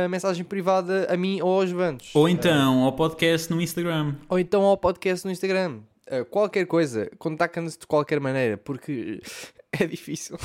[0.06, 2.10] a mensagem privada a mim ou aos Vantos.
[2.14, 4.16] Ou então ao podcast no Instagram.
[4.28, 5.80] Ou então ao podcast no Instagram.
[6.12, 9.22] Uh, qualquer coisa, contacta-nos de qualquer maneira, porque
[9.72, 10.38] é difícil.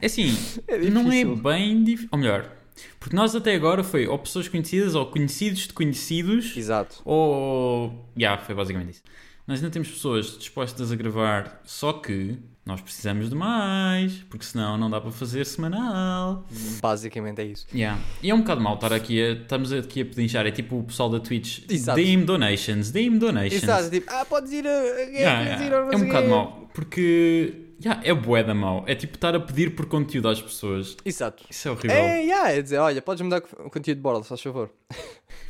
[0.00, 0.28] É assim,
[0.68, 1.36] É não é difícil.
[1.42, 2.08] bem difícil.
[2.12, 2.52] Ou melhor,
[2.98, 6.56] porque nós até agora foi ou pessoas conhecidas ou conhecidos de conhecidos.
[6.56, 7.00] Exato.
[7.04, 8.06] Ou.
[8.16, 9.02] Já, foi basicamente isso.
[9.46, 12.36] Nós ainda temos pessoas dispostas a gravar, só que
[12.66, 16.44] nós precisamos de mais, porque senão não dá para fazer semanal.
[16.82, 17.64] Basicamente é isso.
[17.72, 18.00] Yeah.
[18.20, 19.32] E é um bocado mal estar aqui a.
[19.34, 20.44] Estamos aqui a pedinchar.
[20.46, 21.60] É tipo o pessoal da Twitch.
[21.70, 21.94] Exato.
[21.94, 23.62] Deem donations, deem donations.
[23.62, 24.70] Exato, tipo, ah, podes ir a.
[24.70, 25.64] Yeah, yeah.
[25.64, 26.68] ir a É um bocado mau.
[26.74, 27.65] Porque.
[27.86, 28.82] Yeah, é bué da mau.
[28.88, 30.96] É tipo estar a pedir por conteúdo às pessoas.
[31.04, 31.44] Exato.
[31.48, 31.96] Isso é horrível.
[31.96, 34.70] É, yeah, é dizer, olha, podes mudar o conteúdo de borda, se faz favor.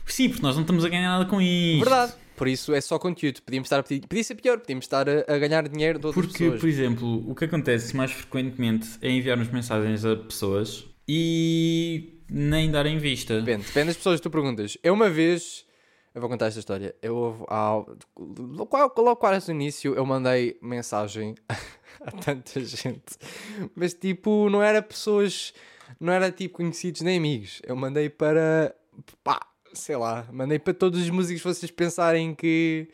[0.05, 1.89] Sim, porque nós não estamos a ganhar nada com isto.
[1.89, 2.13] Verdade.
[2.37, 3.41] Por isso é só conteúdo.
[3.41, 4.07] Podíamos estar a pedir.
[4.07, 6.61] Podia ser pior, podíamos estar a, a ganhar dinheiro de outras Porque, pessoas.
[6.61, 12.99] por exemplo, o que acontece mais frequentemente é enviarmos mensagens a pessoas e nem darem
[12.99, 13.41] vista.
[13.41, 14.77] Depende, depende das pessoas que tu perguntas.
[14.83, 15.65] Eu uma vez,
[16.15, 16.95] eu vou contar esta história.
[17.01, 21.35] Eu ao, logo quase no início eu mandei mensagem
[22.07, 23.17] a tanta gente,
[23.75, 25.53] mas tipo não era pessoas,
[26.01, 27.61] não era tipo conhecidos nem amigos.
[27.67, 28.75] Eu mandei para
[29.23, 29.41] pá,
[29.75, 32.89] sei lá, mandei para todos os músicos vocês pensarem que,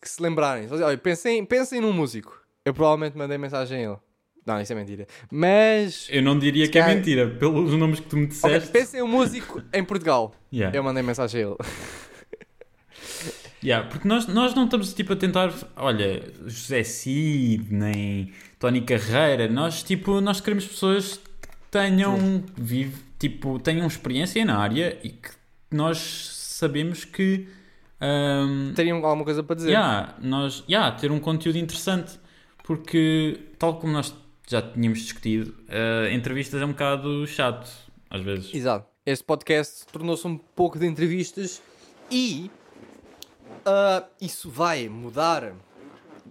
[0.00, 0.68] que se lembrarem.
[0.70, 2.40] Olha, pensem, pensem num músico.
[2.64, 3.98] Eu provavelmente mandei mensagem a ele.
[4.46, 5.06] Não, isso é mentira.
[5.30, 8.70] Mas Eu não diria que é calhar- mentira, pelos nomes que tu me disseste.
[8.70, 10.32] pensem um músico em Portugal.
[10.52, 10.76] Yeah.
[10.76, 11.56] Eu mandei mensagem a ele.
[13.66, 19.48] Yeah, porque nós, nós não estamos tipo a tentar, olha, José Cid, nem Tony Carreira,
[19.48, 25.30] nós tipo, nós queremos pessoas que tenham, vive, tipo, tenham experiência na área e que
[25.68, 27.48] nós sabemos que
[28.00, 29.70] ahm, Teriam alguma coisa para dizer?
[29.70, 32.20] yeah, nós, yeah, ter um conteúdo interessante,
[32.62, 34.14] porque tal como nós
[34.48, 37.68] já tínhamos discutido, uh, entrevistas é um bocado chato,
[38.08, 38.54] às vezes.
[38.54, 38.86] Exato.
[39.04, 41.60] Este podcast tornou-se um pouco de entrevistas
[42.08, 42.48] e
[43.66, 45.52] ah, isso vai mudar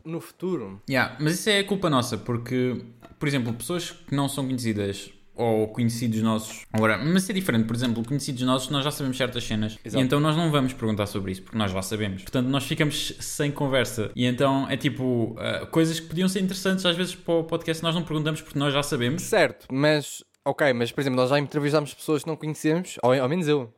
[0.04, 0.82] no futuro.
[0.90, 2.82] Yeah, mas isso é culpa nossa, porque,
[3.20, 7.76] por exemplo, pessoas que não são conhecidas ou conhecidos nossos, agora, mas é diferente, por
[7.76, 10.02] exemplo, conhecidos nossos, nós já sabemos certas cenas Exato.
[10.02, 12.22] e então nós não vamos perguntar sobre isso, porque nós já sabemos.
[12.22, 16.86] Portanto, nós ficamos sem conversa e então é tipo, ah, coisas que podiam ser interessantes
[16.86, 19.24] às vezes para o podcast nós não perguntamos porque nós já sabemos.
[19.24, 23.28] Certo, mas ok, mas por exemplo, nós já entrevistámos pessoas que não conhecemos, ou ao
[23.28, 23.74] menos eu,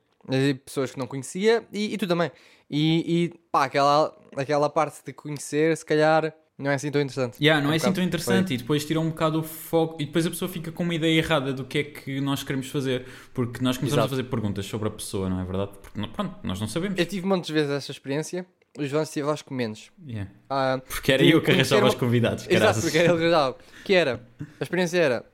[0.66, 2.32] pessoas que não conhecia e, e tu também.
[2.70, 7.38] E, e pá, aquela, aquela parte de conhecer, se calhar, não é assim tão interessante.
[7.40, 10.06] Yeah, não um é assim tão interessante e depois tira um bocado o foco e
[10.06, 13.06] depois a pessoa fica com uma ideia errada do que é que nós queremos fazer
[13.34, 14.08] porque nós começamos Exato.
[14.08, 15.72] a fazer perguntas sobre a pessoa, não é verdade?
[15.82, 16.98] Porque pronto, nós não sabemos.
[17.00, 18.46] Eu tive muitas vezes essa experiência,
[18.78, 19.92] o João esteve acho que menos.
[20.06, 20.32] Yeah.
[20.50, 22.84] Ah, Porque era eu que arranjava conhecer os convidados, Exato, caraças.
[22.84, 23.58] porque era ele que dava.
[23.86, 24.28] Que era,
[24.60, 25.26] a experiência era,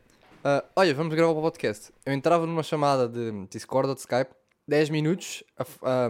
[0.43, 1.91] ah, olha, vamos gravar o podcast.
[2.05, 4.31] Eu entrava numa chamada de Discord ou de Skype,
[4.67, 6.07] 10 minutos, a,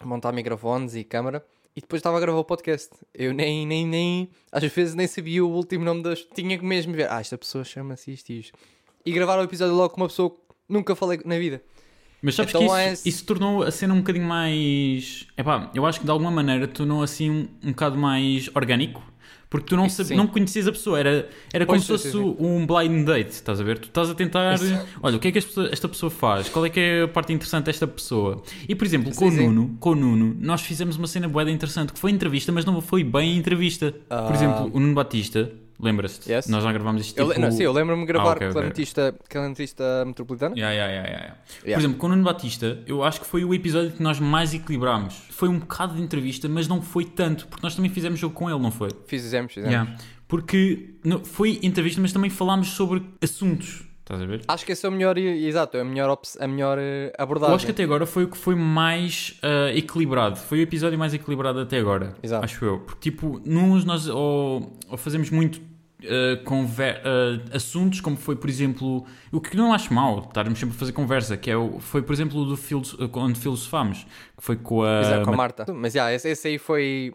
[0.00, 1.44] a montar microfones e câmara,
[1.76, 2.90] e depois estava a gravar o podcast.
[3.14, 6.22] Eu nem, nem, nem, às vezes nem sabia o último nome das...
[6.34, 8.58] Tinha que mesmo ver, ah, esta pessoa chama-se isto e isto.
[9.06, 10.36] E gravar o episódio logo com uma pessoa que
[10.68, 11.62] nunca falei na vida.
[12.20, 15.28] Mas sabes Então que é- isso, isso tornou a cena um bocadinho mais.
[15.36, 19.00] Epá, eu acho que de alguma maneira tornou assim um, um bocado mais orgânico.
[19.50, 20.14] Porque tu não, sabe, sim.
[20.16, 23.58] não conhecias a pessoa, era, era como se sim, fosse sim, um blind date, estás
[23.58, 23.78] a ver?
[23.78, 24.56] Tu estás a tentar,
[25.02, 26.50] olha, o que é que esta pessoa faz?
[26.50, 28.42] Qual é que é a parte interessante desta pessoa?
[28.68, 29.46] E, por exemplo, com o Sim, sim.
[29.46, 32.78] Nuno, com o Nuno, nós fizemos uma cena boeda interessante, que foi entrevista, mas não
[32.82, 33.92] foi bem entrevista.
[34.06, 34.30] Por Ah.
[34.34, 36.30] exemplo, o Nuno Batista, lembras-te?
[36.30, 36.48] Yes.
[36.48, 37.40] Nós já gravámos isto Eu, tipo...
[37.40, 38.68] não, sim, eu lembro-me de gravar Ah, ok, com a ok.
[38.68, 40.54] notícia- com a notícia metropolitana.
[40.56, 41.26] Yeah, yeah, yeah, yeah,
[41.64, 41.74] yeah.
[41.74, 44.52] Por exemplo, com o Nuno Batista, eu acho que foi o episódio que nós mais
[44.54, 45.14] equilibramos.
[45.30, 48.50] Foi um bocado de entrevista, mas não foi tanto, porque nós também fizemos jogo com
[48.50, 48.90] ele, não foi?
[49.06, 49.72] Fizemos, fizemos.
[49.72, 49.96] Yeah.
[50.26, 53.87] Porque não, foi entrevista, mas também falámos sobre assuntos.
[54.08, 54.40] Estás a ver?
[54.48, 57.52] Acho que esse é o melhor, exato, é a melhor, a melhor eh, abordagem.
[57.52, 60.38] Eu acho que até agora foi o que foi mais ah, equilibrado.
[60.38, 62.14] Foi o episódio mais equilibrado até agora.
[62.22, 62.42] Exato.
[62.42, 62.78] Acho eu.
[62.78, 65.60] Porque, tipo, nos nós ou, ou fazemos muito
[66.04, 70.74] ah, conver- ah, assuntos, como foi, por exemplo, o que não acho mal, estarmos sempre
[70.74, 74.06] a fazer conversa, que é o, foi, por exemplo, o do filos, onde filosofámos,
[74.38, 75.00] que foi com a.
[75.02, 75.66] Exato, com a Marta.
[75.74, 77.12] Mas já, esse, esse aí foi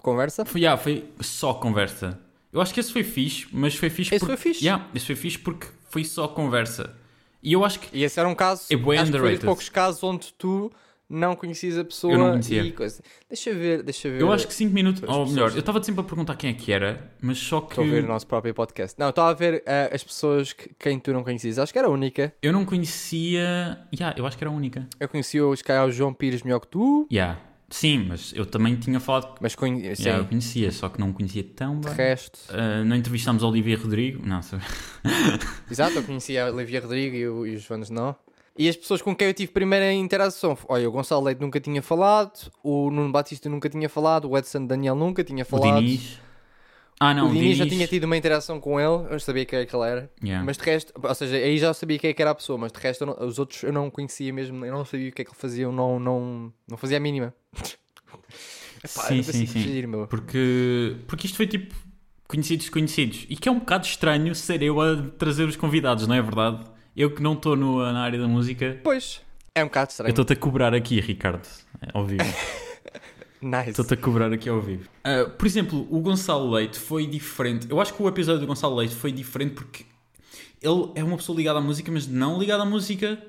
[0.00, 0.46] conversa.
[0.46, 2.18] Foi, yeah, foi só conversa.
[2.50, 4.36] Eu acho que esse foi fixe, mas foi fixe Esse porque...
[4.40, 4.64] foi fixe.
[4.64, 6.94] Yeah, esse foi fixe porque foi só conversa.
[7.42, 7.96] E eu acho que...
[7.96, 8.64] E esse era um caso.
[8.70, 9.46] É bué acho que foi underrated.
[9.46, 10.70] poucos casos onde tu
[11.08, 12.62] não conhecias a pessoa Eu não conhecia.
[12.62, 13.02] e coisa.
[13.28, 14.20] Deixa ver, deixa ver.
[14.20, 15.02] Eu acho que 5 minutos...
[15.02, 17.70] Ou melhor, pessoas- eu estava sempre a perguntar quem é que era, mas só que...
[17.72, 18.96] Estou a ver o nosso próprio podcast.
[18.98, 21.58] Não, estava a ver eh, as pessoas que, quem tu não conhecias.
[21.58, 22.32] Acho que era a única.
[22.40, 23.78] Eu não conhecia...
[23.92, 24.86] Yeah, eu acho que era a única.
[25.00, 27.40] Eu conheci o, se calhar, o João Pires melhor que tu, Yeah.
[27.70, 29.36] Sim, mas eu também tinha falado...
[29.40, 30.02] mas conheci.
[30.02, 31.96] Yeah, eu conhecia, só que não conhecia tão de bem.
[31.96, 32.40] resto.
[32.48, 34.26] Ah, não entrevistámos a Olivia Rodrigo.
[34.26, 34.58] Não, sei.
[35.70, 38.16] Exato, eu conheci a Olivia Rodrigo e o, e o João não.
[38.58, 41.80] E as pessoas com quem eu tive primeira interação, olha, o Gonçalo Leite nunca tinha
[41.80, 45.80] falado, o Nuno Batista nunca tinha falado, o Edson Daniel nunca tinha o falado.
[45.80, 46.18] Diniz.
[47.02, 49.64] Ah, não, o Diniz já tinha tido uma interação com ele, eu sabia quem é
[49.64, 50.10] que ele era.
[50.22, 50.44] Yeah.
[50.44, 52.70] Mas de resto, ou seja, aí já sabia quem é que era a pessoa, mas
[52.70, 55.22] de resto eu não- os outros eu não conhecia mesmo, eu não sabia o que
[55.22, 57.34] é que ele fazia, eu não, não, não fazia a mínima.
[58.84, 59.52] Epá, Sim, eu não sim, consigo sim.
[59.62, 60.06] fugir, meu.
[60.06, 61.74] Porque, porque isto foi tipo
[62.28, 63.26] conhecidos desconhecidos.
[63.28, 66.64] E que é um bocado estranho ser eu a trazer os convidados, não é verdade?
[66.96, 69.20] Eu que não estou na área da música, Pois,
[69.54, 70.10] é um bocado eu estranho.
[70.10, 71.46] estou-te a cobrar aqui, Ricardo,
[71.94, 72.24] ao vivo.
[73.42, 73.70] Nice.
[73.70, 74.88] Estou-te a cobrar aqui ao vivo.
[75.04, 77.66] Ah, por exemplo, o Gonçalo Leite foi diferente.
[77.70, 79.84] Eu acho que o episódio do Gonçalo Leite foi diferente porque
[80.62, 83.22] ele é uma pessoa ligada à música, mas não ligada à música.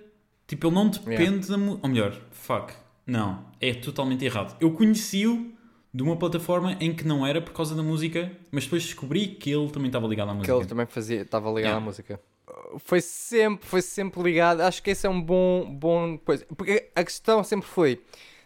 [0.48, 1.80] Tipo, ele não depende da música.
[1.84, 2.74] Ou melhor, fuck.
[3.08, 4.56] Não, é totalmente errado.
[4.60, 5.52] Eu conheci-o
[5.94, 9.50] de uma plataforma em que não era por causa da música, mas depois descobri que
[9.50, 10.56] ele também estava ligado à que música.
[10.56, 11.78] ele também fazia, estava ligado Yeah.
[11.78, 12.20] à música.
[12.80, 14.62] Foi sempre, foi sempre ligado.
[14.62, 16.46] Acho que esse é um bom, bom coisa.
[16.56, 18.02] Porque a questão sempre foi,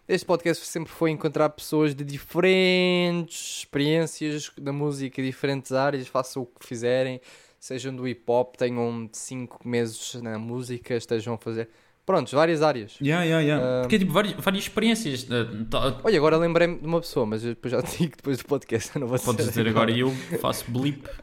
[0.07, 6.45] este podcast sempre foi encontrar pessoas de diferentes experiências da música, diferentes áreas, façam o
[6.45, 7.19] que fizerem,
[7.59, 11.69] sejam do hip hop, tenham 5 meses na música, estejam a fazer.
[12.05, 12.97] Prontos, várias áreas.
[13.01, 13.65] Yeah, yeah, yeah.
[13.65, 13.81] Ah.
[13.81, 15.25] Porque é tipo várias, várias experiências.
[15.31, 18.37] Ah, tá- Olha, agora lembrei-me de uma pessoa, mas eu depois já te digo depois
[18.37, 18.91] do podcast.
[18.95, 21.03] eu Não vou Podes dizer agora eu faço blip.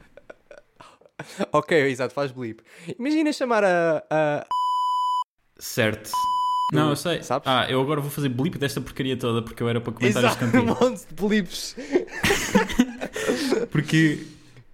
[1.52, 2.62] Ok, exato, faz blip.
[2.98, 4.44] Imagina chamar a- a,
[5.56, 6.10] Certo.
[6.72, 7.22] Não, eu sei.
[7.22, 7.46] Sabes?
[7.46, 10.44] Ah, eu agora vou fazer blip desta porcaria toda porque eu era para comentar Exato,
[10.46, 10.84] um contigo.
[10.84, 11.76] monte de blips.
[13.70, 14.26] Porque.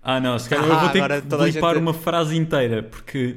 [0.02, 2.82] Ah, não, se calhar eu Ah, vou ter agora que blipar gente- uma frase inteira
[2.84, 3.36] porque.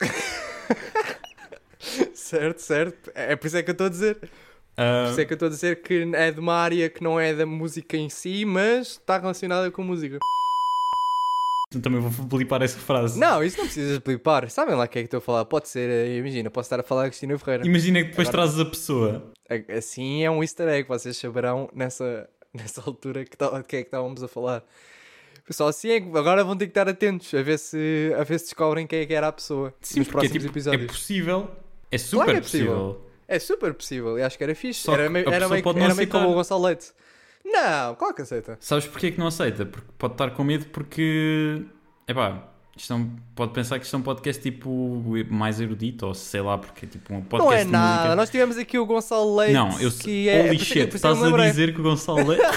[2.14, 3.10] certo, certo.
[3.14, 4.16] É é por isso é que eu estou a dizer.
[4.16, 4.28] Por
[4.76, 7.18] ah, isso é que eu estou a dizer que é de uma área que não
[7.20, 10.18] é da música em si, mas está relacionada com música.
[11.78, 13.18] Também vou blipar essa frase.
[13.18, 14.50] Não, isso não precisas blipar.
[14.50, 15.44] Sabem lá o que é que estou a falar?
[15.44, 17.64] Pode ser, eh, imagina, posso estar a falar a Cristina Ferreira.
[17.66, 19.30] Imagina que depois Agora- trazes a pessoa.
[19.76, 23.82] Assim é um easter egg, vocês saberão nessa, nessa altura que tá, de que é
[23.82, 24.64] que estávamos a falar.
[25.46, 28.38] Pessoal, assim é que agora vão ter que estar atentos a ver se, a ver
[28.38, 30.84] se descobrem quem é que era a pessoa Sim, nos porque é, próximos tipo, episódios.
[30.84, 31.50] é possível.
[31.90, 32.72] É super que é possível.
[32.76, 33.10] possível.
[33.26, 34.80] É super possível, e acho que era fixe.
[34.82, 36.92] Só era que meio, era meio, pode não era meio como o Gonçalo Leite.
[37.44, 38.56] Não, qual que aceita?
[38.60, 39.66] Sabes porquê que não aceita?
[39.66, 41.64] Porque pode estar com medo porque.
[42.06, 42.49] Epá,
[42.80, 46.40] isto é um- pode pensar que isto é um podcast tipo mais erudito ou sei
[46.40, 47.96] lá, porque é tipo um podcast não é nada.
[47.98, 48.16] música.
[48.16, 49.52] Nós tivemos aqui o Gonçalo Leite.
[49.54, 50.42] Não, eu que é.
[50.46, 52.42] Holy é shit, é que estás a dizer que o Gonçalo Leite.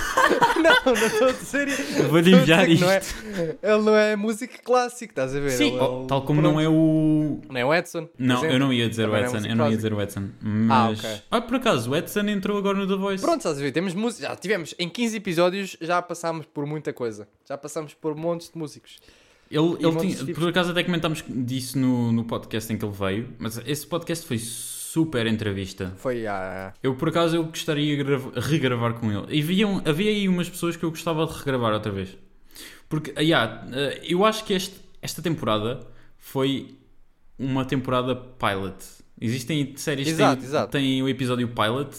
[0.63, 2.03] Não, não estou a dizer isso.
[2.07, 3.15] Vou-lhe enviar que não é- isto.
[3.62, 5.49] Ele não é música clássica, estás a ver?
[5.49, 6.53] Sim, Ele é oh, o- tal como pronto.
[6.53, 7.41] não é o.
[7.49, 8.07] Não é o Edson.
[8.17, 8.55] Não, exemplo.
[8.55, 10.29] eu não ia dizer o Também é Edson, música eu não ia dizer o Edson.
[10.41, 10.99] Mas.
[10.99, 11.21] ok.
[11.31, 13.21] Ah, por acaso, o Edson entrou agora no The Voice.
[13.21, 13.71] Pronto, estás a ver?
[13.73, 14.29] Temos música.
[14.29, 17.27] Já tivemos em 15 episódios, já passámos por muita coisa.
[17.45, 18.99] Já passámos por montes de músicos.
[19.56, 20.39] Ele, ele tinha, tipos.
[20.39, 24.26] por acaso até comentámos disso no, no podcast em que ele veio, mas esse podcast
[24.26, 25.94] foi super entrevista.
[25.98, 26.74] Foi a.
[26.82, 29.26] Eu por acaso eu gostaria de grava- regravar com ele.
[29.30, 32.18] E haviam, havia aí umas pessoas que eu gostava de regravar outra vez.
[32.89, 35.80] Porque, ah, yeah, eh, eu acho que este, esta temporada
[36.18, 36.76] foi
[37.38, 38.76] uma temporada pilot.
[39.20, 40.72] Existem séries que têm, exato.
[40.72, 41.89] têm o episódio pilot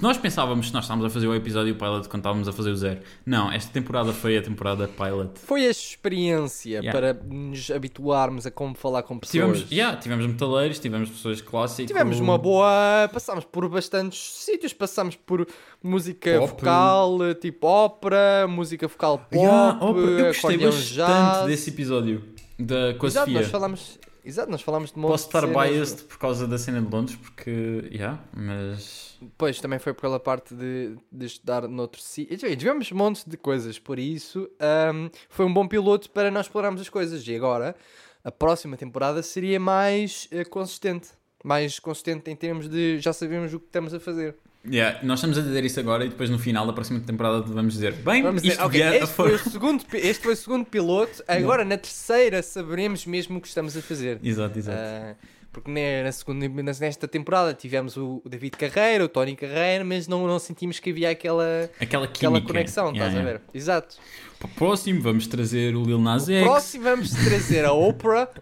[0.00, 2.76] nós pensávamos que nós estávamos a fazer o episódio pilot quando estávamos a fazer o
[2.76, 3.00] zero.
[3.26, 5.38] Não, esta temporada foi a temporada pilot.
[5.40, 6.92] Foi a experiência Yeah.
[6.92, 9.32] para nos habituarmos a como falar com pessoas.
[9.32, 11.86] Tivemos, yeah, tivemos metaleiros, tivemos pessoas clássicas.
[11.88, 13.08] Tivemos uma boa.
[13.12, 15.46] Passámos por bastantes sítios, passámos por
[15.82, 16.50] música Pop.
[16.52, 20.06] vocal, tipo ópera, música vocal pop, Yeah, ópera.
[20.06, 22.22] eu gostei bastante desse episódio
[22.58, 23.40] da, com a Exato, Sofia.
[23.42, 23.98] nós falámos.
[24.24, 27.16] Exato, nós falámos de montes Posso de estar biased por causa da cena de Londres,
[27.16, 27.88] porque.
[27.92, 29.18] Yeah, mas.
[29.36, 32.56] Pois, também foi pela parte de, de estudar noutro sítio.
[32.56, 36.88] Tivemos montes de coisas, por isso ahm, foi um bom piloto para nós explorarmos as
[36.88, 37.26] coisas.
[37.26, 37.74] E agora
[38.22, 41.08] a próxima temporada seria mais eh, consistente.
[41.42, 44.36] Mais consistente em termos de já sabemos o que estamos a fazer.
[44.68, 47.72] Yeah, nós estamos a dizer isso agora e depois no final da próxima temporada vamos
[47.72, 49.46] dizer bem, Vamos dizer, isto ok, vier a este, foi for...
[49.46, 53.74] o segundo, este foi o segundo piloto, agora na terceira saberemos mesmo o que estamos
[53.74, 54.20] a fazer.
[54.22, 54.78] Exato, exato.
[54.78, 55.14] Ah,
[55.50, 56.46] porque na segunda,
[56.78, 60.90] nesta temporada tivemos o o David Carreira, o Tony Carreira, mas não, não sentimos que
[60.90, 63.32] havia aquela, aquela aquela conexão, Yeah, estás a yeah.
[63.32, 63.58] ver?
[63.58, 63.96] Exato.
[64.38, 66.44] Para o próximo vamos trazer o Lil Nas X.
[66.44, 68.28] Próximo vamos trazer a Oprah.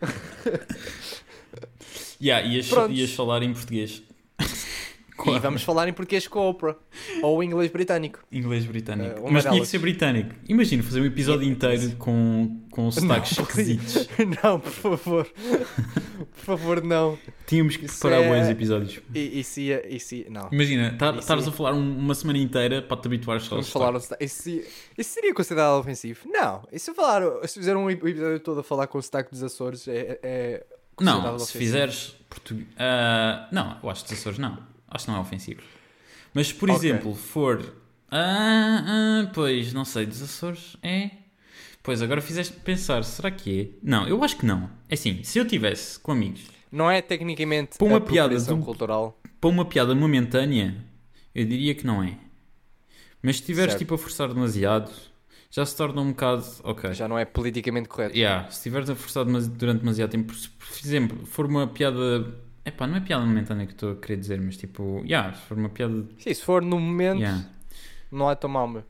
[2.21, 4.03] Yeah, ias, ias falar em português.
[5.27, 6.77] E vamos falar em português com a Oprah.
[7.23, 8.21] Ou inglês britânico.
[8.31, 9.21] Inglês britânico.
[9.21, 10.35] Uma Mas tinha que ser britânico.
[10.49, 14.09] Imagina fazer um episódio inteiro com, com sotaques Não, esquisitos.
[14.43, 15.27] não, por favor.
[15.27, 17.19] Por favor, não.
[17.47, 19.01] Tínhamos que Isso preparar é- bons episódios.
[19.15, 19.87] E, isso ia.
[19.95, 20.49] Isso ia não.
[20.53, 20.89] Imagina,
[21.21, 23.99] estares é- a falar um- uma semana inteira para te habituares só ao falar.
[24.01, 24.25] sotaque.
[24.25, 24.49] Isso,
[24.97, 26.21] isso seria considerado ofensivo?
[26.27, 26.63] Não.
[26.73, 27.23] E se falar.
[27.47, 30.19] Se fizer um episódio todo a falar com o sotaque dos Açores, é.
[30.23, 31.59] é considerado Não, se ofensivo.
[31.65, 32.67] fizeres português.
[33.53, 34.59] não, eu acho que dos Açores não.
[34.89, 35.63] Acho que não é ofensivo.
[36.35, 36.77] Mas, por Ok.
[36.91, 37.75] exemplo, for.
[38.11, 38.85] Ah,
[39.27, 41.11] ah, pois, não sei, dos Açores é.
[41.83, 43.69] Pois, agora fizeste pensar, será que é?
[43.83, 44.69] Não, eu acho que não.
[44.89, 49.19] É assim, se eu tivesse com amigos Não é tecnicamente Para uma piada do- cultural.
[49.41, 50.77] para uma piada momentânea,
[51.35, 52.19] eu diria que não é.
[53.23, 54.91] Mas se estiveres tipo a forçar demasiado,
[55.51, 56.45] já se torna um bocado.
[56.63, 56.93] Ok.
[56.95, 58.17] Já não é politicamente correto.
[58.17, 62.48] Yeah, se estiveres a forçar durante demasiado tempo, se, por exemplo, for uma piada.
[62.69, 65.57] Epá, não é piada momentânea que estou a querer dizer, mas tipo, yeah, se for
[65.59, 66.05] uma piada.
[66.19, 67.45] Sim, se for no momento, Yeah.
[68.11, 68.85] não é tão meu.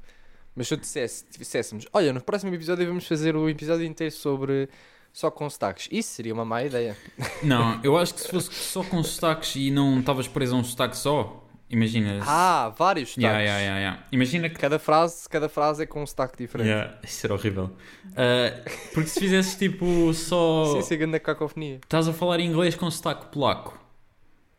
[0.54, 4.68] Mas se eu dissesse, disséssemos, olha, no próximo episódio vamos fazer o episódio inteiro sobre
[5.12, 5.88] só com sotaques.
[5.90, 6.96] Isso seria uma má ideia.
[7.42, 10.64] Não, eu acho que se fosse só com sotaques e não estavas preso a um
[10.64, 11.37] sotaque só,
[11.70, 12.20] imagina.
[12.26, 13.22] Ah, vários sotaques.
[13.24, 14.06] yeah, yeah, yeah, yeah.
[14.12, 14.56] Imagina que.
[14.56, 16.68] Cada frase, cada frase é com um sotaque diferente.
[16.68, 17.70] Yeah, isso era horrível.
[18.16, 18.52] Ah,
[18.94, 20.74] porque se fizesses tipo só.
[20.76, 21.76] Sim, sim, grande cacofonia.
[21.82, 23.78] Estás a falar inglês com sotaque polaco.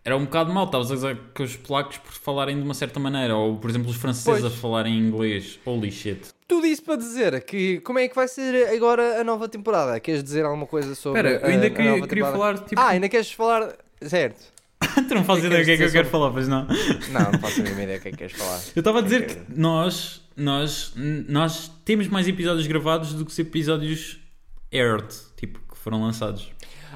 [0.05, 2.99] Era um bocado mau, estavas a dizer que os polacos por falarem de uma certa
[2.99, 4.45] maneira, ou por exemplo os franceses Pois.
[4.45, 5.59] a falarem inglês.
[5.65, 6.29] Holy shit.
[6.47, 9.99] Tudo isso para dizer que como é que vai ser agora a nova temporada?
[9.99, 12.79] Queres dizer alguma coisa sobre Espera, eu a- ainda a queria, nova queria falar tipo.
[12.81, 13.75] Ah, ainda queres falar...
[14.01, 14.41] Certo.
[15.07, 16.47] tu não fazes que ideia do que é que eu queres quero dizer falar, pois
[16.47, 16.67] não?
[17.11, 18.61] Não, não faço a mínima ideia do que é que queres falar.
[18.75, 19.35] Eu estava a dizer Ok.
[19.35, 20.93] que nós, nós,
[21.27, 24.19] nós temos mais episódios gravados do que episódios
[24.71, 25.07] aired,
[25.37, 26.49] tipo, que foram lançados.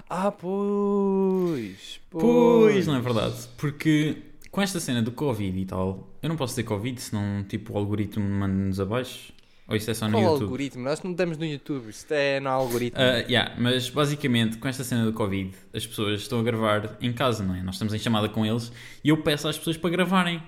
[0.10, 2.00] Ah, pois.
[2.10, 3.36] Pois, não é verdade?
[3.58, 4.18] Porque
[4.52, 7.78] com esta cena do Covid e tal, eu não posso dizer Covid, senão tipo o
[7.78, 9.34] algoritmo manda-nos abaixo.
[9.68, 10.44] Ou isso é só no Qual YouTube?
[10.44, 10.84] algoritmo?
[10.84, 13.00] Nós não estamos no YouTube, isto é no algoritmo.
[13.02, 17.14] Ah, yeah, mas basicamente com esta cena do Covid, as pessoas estão a gravar em
[17.14, 17.64] casa, não é?
[17.64, 18.72] Nós estamos em chamada com eles
[19.04, 20.44] e eu peço às pessoas para gravarem,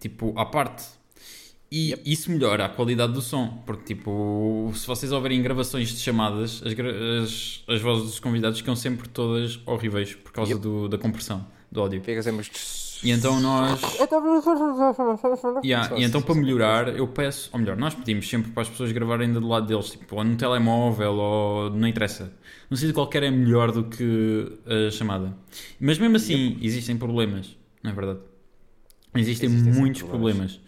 [0.00, 0.84] tipo, à parte.
[1.70, 6.62] E isso melhora a qualidade do som, porque tipo, se vocês ouvirem gravações de chamadas,
[6.64, 10.62] as, as, as vozes dos convidados ficam sempre todas horríveis por causa Yep.
[10.62, 12.00] do- da compressão do áudio.
[12.02, 12.46] Fica sempre...
[13.04, 13.80] E então nós.
[15.62, 18.68] Yeah, Só e então para melhorar, eu peço, ou melhor, nós pedimos sempre para as
[18.68, 22.32] pessoas gravarem do lado deles, tipo, ou no telemóvel, ou não interessa.
[22.70, 25.36] Num sítio qualquer é melhor do que a chamada.
[25.78, 28.20] Mas mesmo assim, existem problemas, não é verdade?
[29.14, 30.54] Existem, Existem muitos problemas.
[30.54, 30.60] problemas.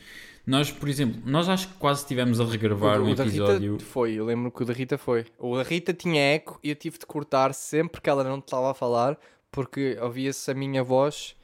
[0.46, 3.72] Nós, por exemplo, nós acho que quase estivemos a regravar um o da episódio.
[3.72, 5.24] Rita foi, eu lembro que o da Rita foi.
[5.38, 8.70] O da Rita tinha eco e eu tive de cortar sempre que ela não estava
[8.70, 9.18] a falar,
[9.50, 11.35] porque ouvia-se a minha voz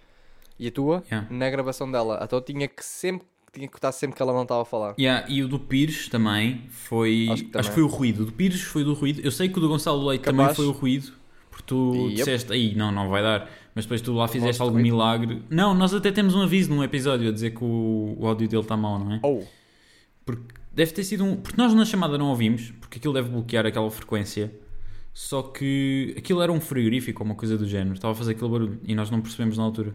[0.64, 1.27] e a tua Yeah.
[1.31, 2.20] na gravação dela.
[2.22, 4.94] Então eu tinha que sempre tinha que cortar sempre que ela não estava a falar.
[4.98, 7.25] Yeah, e o do Pires também foi.
[7.25, 7.70] Acho Acho que que, também.
[7.72, 8.22] foi o ruído.
[8.22, 9.20] O do Pires foi do ruído.
[9.20, 10.37] Eu sei que o do Gonçalo Leite Capaz.
[10.38, 11.12] também foi o ruído.
[11.51, 12.14] Porque tu Yep.
[12.14, 13.51] disseste, aí não, não vai dar.
[13.75, 14.85] Mas depois tu lá fizeste algum ruído.
[14.85, 15.42] milagre.
[15.51, 18.62] Não, nós até temos um aviso num episódio a dizer que o, o áudio dele
[18.62, 19.20] está mau, não é?
[19.22, 19.42] Oh,
[20.25, 21.37] Porque deve ter sido um.
[21.37, 24.51] Porque nós na chamada não ouvimos, porque aquilo deve bloquear aquela frequência.
[25.12, 27.92] Só que aquilo era um frigorífico ou uma coisa do género.
[27.92, 29.94] Estava a fazer aquele barulho e nós não percebemos na altura.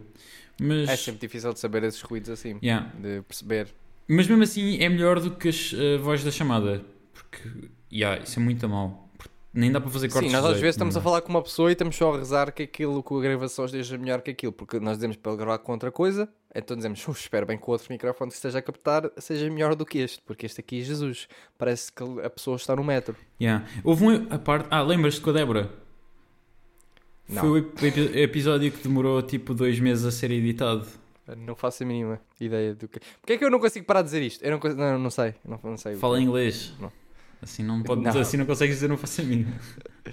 [0.60, 0.88] Mas.
[0.88, 2.90] é sempre difícil de saber esses ruídos assim, Yeah.
[2.98, 3.68] de perceber.
[4.08, 6.84] Mas mesmo assim é melhor do que as, a voz da chamada.
[7.12, 9.06] Porque, yeah, isso é muito mal.
[9.52, 11.70] Nem dá para fazer cortes Sim, nós às vezes estamos a falar com uma pessoa
[11.70, 14.78] e estamos só a rezar que aquilo com a gravação esteja melhor que aquilo, porque
[14.78, 17.86] nós dizemos para gravar com outra coisa, então dizemos, "Ux, espero bem que o outro
[17.90, 21.26] microfone que esteja a captar seja melhor do que este, porque este aqui é Jesus.
[21.56, 23.16] Parece que a pessoa está no metro.
[23.40, 23.66] Yeah.
[23.82, 24.68] Houve um a parte.
[24.70, 25.70] Ah, lembras-te com a Débora?
[27.28, 27.42] Não.
[27.42, 30.86] Foi o epi- episódio que demorou tipo dois meses a ser editado.
[31.36, 32.98] Não faço a mínima ideia do que.
[33.20, 34.42] Porquê é que eu não consigo parar de dizer isto?
[34.42, 35.34] Eu não, não, não sei.
[35.46, 35.94] Não, não sei.
[35.96, 36.72] Fala em inglês.
[36.80, 36.90] Não.
[37.42, 38.18] Assim não, pode, Não.
[38.20, 39.52] assim não consegues dizer, não faço a mínima.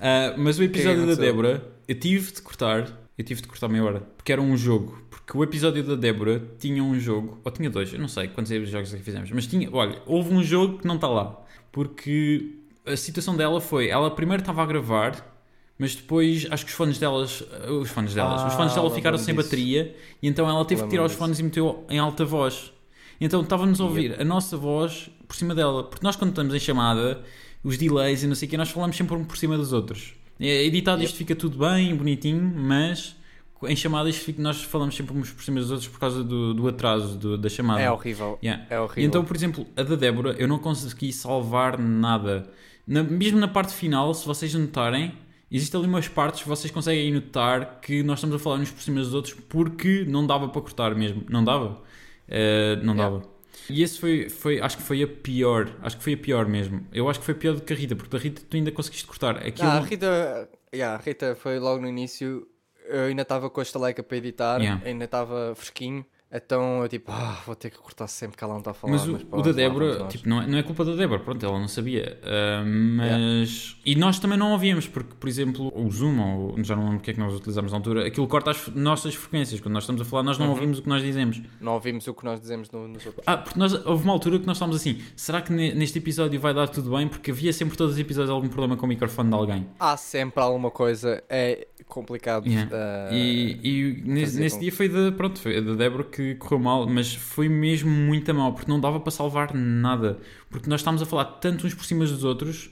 [0.00, 1.14] Ah, mas o episódio da?
[1.14, 4.98] Débora, eu tive de cortar, eu tive de cortar meia hora, porque era um jogo.
[5.10, 8.50] Porque o episódio da Débora tinha um jogo, ou tinha dois, eu não sei quantos
[8.70, 12.54] jogos é que fizemos, mas tinha, olha, houve um jogo que não está lá, porque
[12.86, 15.37] a situação dela foi, ela primeiro estava a gravar,
[15.78, 17.42] mas depois acho que os fones delas,
[17.80, 19.46] os fones delas, os Ah, fones dela ficaram sem disso.
[19.46, 22.72] bateria e então ela teve que tirar os fones e meteu em alta voz.
[23.20, 26.60] Então estávamos a ouvir a nossa voz por cima dela, porque nós quando estamos em
[26.60, 27.22] chamada,
[27.62, 30.14] os delays e não sei o que, nós falamos sempre um por cima dos outros.
[30.40, 33.16] É, Editado isto fica tudo bem, bonitinho, mas
[33.64, 36.54] em chamada isto fica- nós falamos sempre uns por cima dos outros por causa do,
[36.54, 37.80] do atraso do- da chamada.
[37.80, 38.38] É horrível.
[38.42, 38.64] Yeah.
[38.70, 39.02] É horrível.
[39.02, 42.48] E então, por exemplo, a da Débora, eu não consegui salvar nada.
[42.86, 45.12] Na- mesmo na parte final, se vocês notarem,
[45.50, 48.82] existem ali umas partes que vocês conseguem notar que nós estamos a falar uns por
[48.82, 51.24] cima dos outros porque não dava para cortar mesmo.
[51.28, 51.80] Não dava?
[52.28, 53.18] Eh, não Yeah.
[53.18, 53.38] dava.
[53.70, 55.70] E esse foi, foi, acho que foi a pior.
[55.82, 56.86] Acho que foi a pior mesmo.
[56.92, 59.06] Eu acho que foi pior do que a Rita, porque da Rita tu ainda conseguiste
[59.06, 59.36] cortar.
[59.38, 62.46] Aquilo, Ah, a Rita, yeah, a Rita foi logo no início.
[62.88, 64.82] Eu ainda estava com a estaleca para editar, Yeah.
[64.86, 66.04] ainda estava fresquinho.
[66.30, 68.92] Então eu tipo, ah, vou ter que cortar sempre que ela não está a falar.
[68.92, 71.44] Mas o, pronto, o da Débora, tipo, não é, não é culpa da Débora, pronto,
[71.44, 72.18] ela não sabia.
[72.22, 73.76] Ah, mas.
[73.84, 77.00] E nós também não ouvíamos, porque, por exemplo, o Zoom, ou já não lembro o
[77.00, 79.60] que é que nós utilizámos na altura, aquilo corta as nossas frequências.
[79.60, 80.52] Quando nós estamos a falar, nós não Uhum.
[80.52, 81.40] ouvimos o que nós dizemos.
[81.60, 83.24] Não ouvimos o que nós dizemos no- nos outros.
[83.26, 86.38] Ah, porque nós, houve uma altura que nós estávamos assim: será que ne- neste episódio
[86.40, 87.08] vai dar tudo bem?
[87.08, 89.66] Porque havia sempre todos os episódios algum problema com o microfone de alguém.
[89.80, 92.46] Há sempre alguma coisa, é complicado.
[92.46, 92.70] Yeah.
[92.74, 96.86] ah, E, e nesse, nesse dia foi da, pronto, foi da Débora que correu mal,
[96.86, 100.18] mas foi mesmo muito mal, porque não dava para salvar nada.
[100.50, 102.70] Porque nós estávamos a falar tanto uns por cima dos outros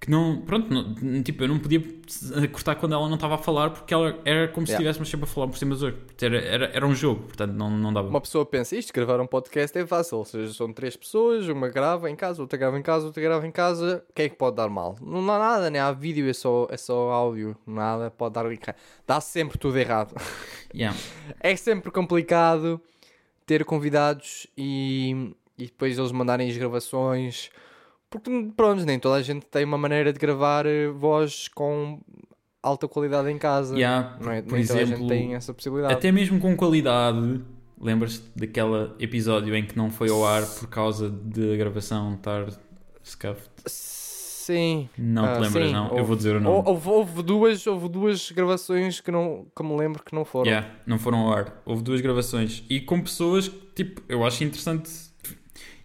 [0.00, 1.82] que não, pronto, não- tipo, eu não podia
[2.52, 4.82] cortar quando ela não estava a falar porque ela era como se Yeah.
[4.90, 6.04] estivéssemos sempre a falar por cima dos outros.
[6.22, 8.08] Era, era, era um jogo, portanto não, não dava.
[8.08, 10.18] Uma pessoa pensa, isto, gravar um podcast é fácil.
[10.18, 13.46] Ou seja, são três pessoas, uma grava em casa, outra grava em casa, outra grava
[13.46, 14.04] em casa.
[14.08, 14.96] O que é que pode dar mal?
[15.00, 15.80] Não há nada, né?
[15.80, 17.56] Há vídeo, é só, é só áudio.
[17.66, 18.44] Nada pode dar.
[19.06, 20.14] Dá sempre tudo errado.
[20.74, 20.94] Yeah.
[21.40, 22.78] É sempre complicado
[23.46, 27.50] ter convidados e, e depois eles mandarem as gravações.
[28.10, 32.00] Porque, pronto, nem toda a gente tem uma maneira de gravar eh, voz com
[32.62, 33.74] alta qualidade em casa.
[33.76, 34.42] Yeah, Não é?
[34.42, 35.94] por nem toda a exemplo, gente tem essa possibilidade.
[35.94, 37.40] Até mesmo com qualidade,
[37.80, 42.46] lembras-te daquele episódio em que não foi ao ar por causa de a gravação estar
[43.04, 43.50] scuffed?
[43.66, 44.88] Sim.
[44.96, 45.86] Não Ah, te lembras, sim, não?
[45.88, 46.56] Eu houve- vou dizer o nome.
[46.56, 50.46] Hou- Houve, houve duas, houve duas gravações que, não, que me lembro que não foram.
[50.50, 51.60] Yeah, não foram ao ar.
[51.66, 52.64] Houve duas gravações.
[52.70, 54.90] E com pessoas que, tipo, eu acho interessante.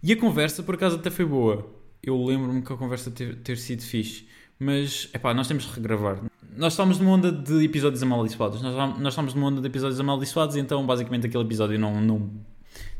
[0.02, 1.66] E a conversa, por acaso, até foi boa.
[2.06, 4.26] Eu lembro-me que a conversa ter, ter sido fixe.
[4.58, 6.20] Mas, epá, nós temos que regravar.
[6.56, 8.62] Nós estamos numa onda de episódios amaldiçoados.
[8.62, 12.30] Nós, nós estamos numa onda de episódios amaldiçoados, então, basicamente, aquele episódio não, não,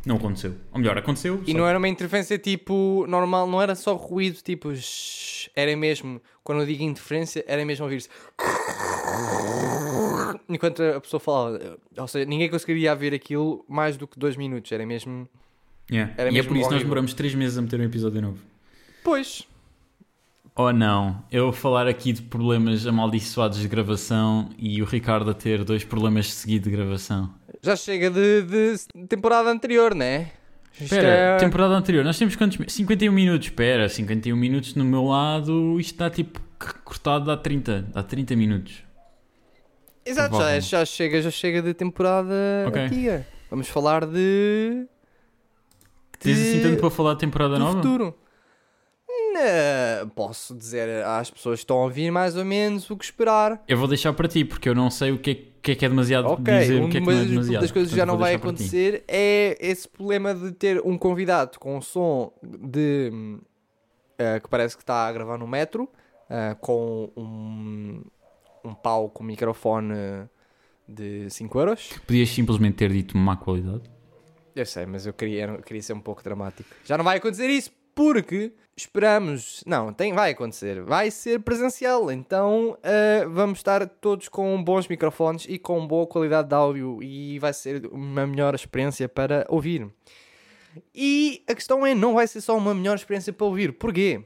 [0.04, 0.54] não aconteceu.
[0.72, 1.40] Ou melhor, aconteceu.
[1.46, 4.74] E só não era uma interferência tipo normal, não era só ruído, tipo.
[4.74, 8.08] shhh, Era mesmo, quando eu digo interferência, era mesmo ouvir-se.
[10.48, 11.78] Enquanto a pessoa falava.
[11.96, 14.70] Ou seja, ninguém conseguiria ouvir aquilo mais do que dois minutos.
[14.72, 15.28] Era mesmo.
[15.90, 16.12] Yeah.
[16.16, 18.20] era E é mesmo por isso que nós demoramos 3 meses a meter um episódio
[18.20, 18.38] novo.
[19.04, 19.46] Pois.
[20.56, 25.34] Oh não, eu vou falar aqui de problemas amaldiçoados de gravação e o Ricardo a
[25.34, 27.32] ter dois problemas seguidos de gravação.
[27.60, 30.30] Já chega de, de temporada anterior, né?
[30.72, 32.56] Isto Espera, é- temporada anterior, nós temos quantos?
[32.56, 36.40] mi- 51 minutos, espera, 51 minutos no meu lado, isto está tipo
[36.84, 38.82] cortado dá 30, dá 30 minutos.
[40.06, 42.32] Exato, já, já chega, já chega de temporada
[42.68, 42.80] Ok.
[42.82, 43.26] antiga.
[43.50, 44.86] Vamos falar de.
[46.18, 47.76] Tens de- assim tanto para falar de temporada do nova?
[47.76, 48.14] futuro.
[49.34, 53.62] Não, posso dizer às pessoas que estão a ouvir mais ou menos o que esperar.
[53.66, 55.84] Eu vou deixar para ti, porque eu não sei o que é que é, que
[55.84, 57.60] é demasiado Ok, dizer, o uma que é que não é das- demasiado.
[57.62, 61.80] das coisas que já não vai acontecer é esse problema de ter um convidado com
[61.80, 63.10] som de
[64.18, 65.88] eh, que parece que está a gravar no metro
[66.28, 68.02] eh, com um,
[68.62, 69.94] um pau com microfone
[70.86, 71.88] de 5 euros.
[72.06, 73.82] Podias simplesmente ter dito má qualidade.
[74.54, 76.68] Eu sei, mas eu queria, eu queria ser um pouco dramático.
[76.84, 79.62] Já não vai acontecer isso porque esperamos.
[79.66, 80.82] Não, tem, vai acontecer.
[80.82, 82.10] Vai ser presencial.
[82.10, 87.38] Então ah, vamos estar todos com bons microfones e com boa qualidade de áudio e
[87.38, 89.88] vai ser uma melhor experiência para ouvir.
[90.94, 93.72] E a questão é, não vai ser só uma melhor experiência para ouvir.
[93.72, 94.24] Porquê?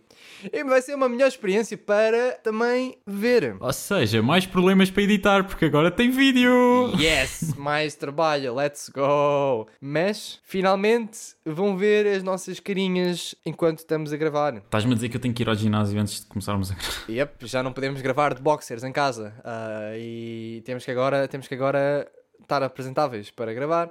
[0.66, 3.56] Vai ser uma melhor experiência para também ver.
[3.60, 6.92] Ou seja, mais problemas para editar, porque agora tem vídeo!
[6.98, 9.66] Yes, mais trabalho, let's go!
[9.80, 14.56] Mas finalmente vão ver as nossas carinhas enquanto estamos a gravar.
[14.56, 16.88] Estás-me a dizer que eu tenho que ir ao ginásio antes de começarmos a gravar.
[17.08, 21.48] Yep, já não podemos gravar de boxers em casa ah, e temos que, agora, temos
[21.48, 23.90] que agora estar apresentáveis para gravar.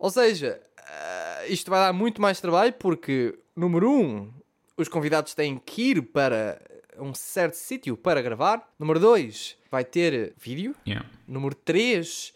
[0.00, 4.32] Ou seja, ah, isto vai dar muito mais trabalho porque, número um,
[4.76, 6.60] os convidados têm que ir para
[6.98, 8.66] um certo sítio para gravar.
[8.78, 10.74] Número 2, vai ter vídeo.
[10.86, 11.06] Yeah.
[11.28, 12.32] Número 3,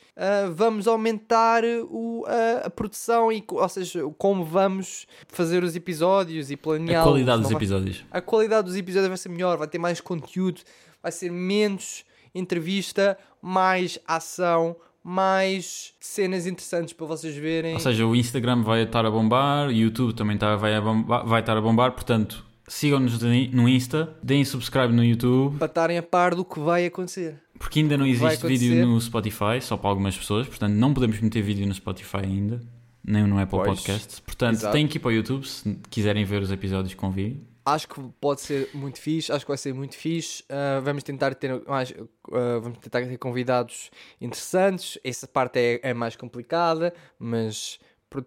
[0.55, 6.55] vamos aumentar o, a, a produção, e, ou seja, como vamos fazer os episódios e
[6.55, 7.11] A planeá-los.
[7.11, 8.05] qualidade dos vai- episódios.
[8.11, 10.61] a qualidade dos episódios vai ser melhor, vai ter mais conteúdo,
[11.03, 12.05] vai ser menos
[12.35, 17.75] entrevista, mais ação, mais cenas interessantes para vocês verem.
[17.75, 21.41] Ou seja, o Instagram vai estar a bombar, o YouTube também tá, vai, bombar, vai
[21.41, 23.21] estar a bombar, portanto, sigam-nos
[23.53, 27.37] no Insta, deem subscribe no YouTube, para estarem a par do que vai acontecer.
[27.59, 31.43] porque ainda não existe vídeo no Spotify, só para algumas pessoas, portanto não podemos meter
[31.43, 32.63] vídeo no Spotify ainda,
[33.07, 33.81] nem no Apple Pois.
[33.81, 34.19] Podcasts.
[34.21, 34.73] Portanto, Exato.
[34.73, 37.43] têm que ir para o YouTube se quiserem ver os episódios com vídeo.
[37.67, 40.45] Acho que pode ser muito fixe, acho que vai ser muito fixe.
[40.51, 41.95] Ah, vamos tentar ter mais,
[42.33, 43.91] ah, vamos tentar ter convidados
[44.21, 44.99] interessantes.
[45.03, 47.79] Essa parte é, é mais complicada, mas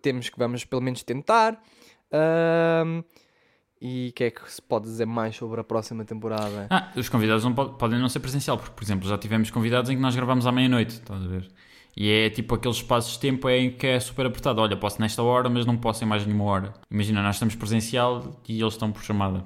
[0.01, 1.61] temos que vamos pelo menos tentar.
[2.11, 3.03] Ahm,
[3.79, 6.65] e o que é que se pode dizer mais sobre a próxima temporada?
[6.69, 9.89] Ah, os convidados não po- podem não ser presencial, porque, por exemplo, já tivemos convidados
[9.91, 11.47] em que nós gravamos à meia-noite, estás a ver?
[11.99, 14.61] E é tipo aqueles espaços de tempo em que é super apertado.
[14.61, 16.73] Olha, posso nesta hora, mas não posso em mais nenhuma hora.
[16.91, 19.43] Imagina, nós estamos presencial e eles estão por chamada,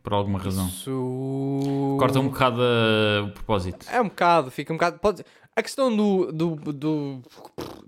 [0.00, 0.68] por alguma razão.
[0.68, 1.96] Isso...
[1.98, 3.84] Corta um bocado uh, o propósito.
[3.90, 5.00] É um bocado, fica um bocado.
[5.00, 5.24] Pode...
[5.56, 7.22] A questão do, do, do-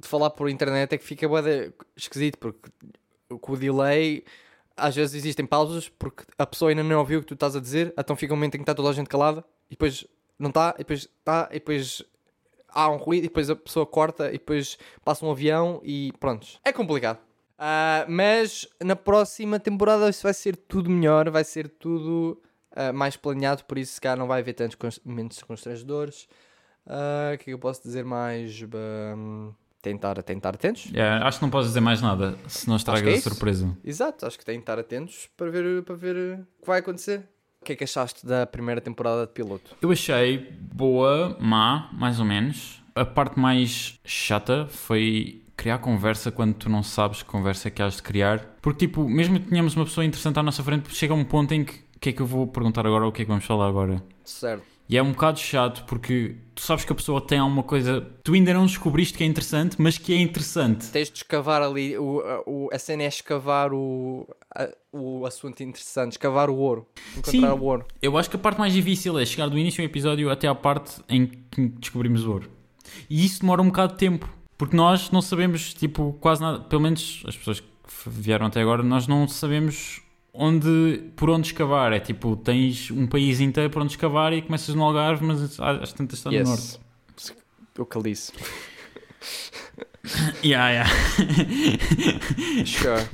[0.01, 2.69] de falar por internet é que fica de esquisito, porque
[3.41, 4.25] com o delay
[4.77, 7.61] às vezes existem pausas porque a pessoa ainda não ouviu o que tu estás a
[7.61, 10.05] dizer, então fica um momento em que está toda a gente calada e depois
[10.37, 12.03] não está, e depois está, e depois
[12.73, 16.47] há um ruído, e depois a pessoa corta, e depois passa um avião e pronto.
[16.65, 17.19] É complicado.
[17.59, 22.41] Ah, mas na próxima temporada isso vai ser tudo melhor, vai ser tudo
[22.75, 26.27] ah, mais planeado, por isso se calhar não vai haver tantos momentos constrangedores.
[26.87, 28.63] Ah, O que é que eu posso dizer mais?
[28.63, 30.87] Bam, tentar, tentar atentos.
[30.87, 33.29] Yeah, acho que não podes dizer mais nada, se não que é estragas a isso.
[33.29, 33.77] surpresa.
[33.85, 37.29] Exato, acho que tem que estar atentos para ver, para ver o que vai acontecer.
[37.61, 39.77] O que é que achaste da primeira temporada de piloto?
[39.83, 42.83] Eu achei boa, má, mais ou menos.
[42.95, 47.83] A parte mais chata foi criar conversa quando tu não sabes que conversa é que
[47.83, 48.57] has de criar.
[48.63, 51.65] Porque, tipo, mesmo que tenhamos uma pessoa interessante à nossa frente, chega um ponto em
[51.65, 53.45] que o que é que eu vou perguntar agora ou o que é que vamos
[53.45, 54.03] falar agora?
[54.25, 54.65] Certo.
[54.91, 58.01] E é um bocado chato porque tu sabes que a pessoa tem alguma coisa.
[58.25, 60.89] Tu ainda não descobriste que é interessante, mas que é interessante.
[60.91, 65.63] Tens de escavar ali, o, a- o, a cena é escavar o, a- o assunto
[65.63, 67.45] interessante, escavar o ouro, encontrar Sim.
[67.47, 67.87] o ouro.
[68.03, 70.55] Eu acho que a parte mais difícil é chegar do início do episódio até à
[70.57, 72.51] parte em que descobrimos o ouro.
[73.09, 74.29] E isso demora um bocado de tempo.
[74.59, 76.59] Porque nós não sabemos, tipo, quase nada.
[76.65, 77.67] Pelo menos as pessoas que
[78.07, 80.03] vieram até agora, nós não sabemos
[80.33, 81.93] onde, por onde escavar.
[81.93, 85.93] É tipo, tens um país inteiro por onde escavar e começas no Algarve, mas às
[85.93, 86.79] tantas está no norte.
[87.79, 88.33] O caliço.
[90.43, 90.91] Yeah, yeah.
[92.65, 93.07] Sure.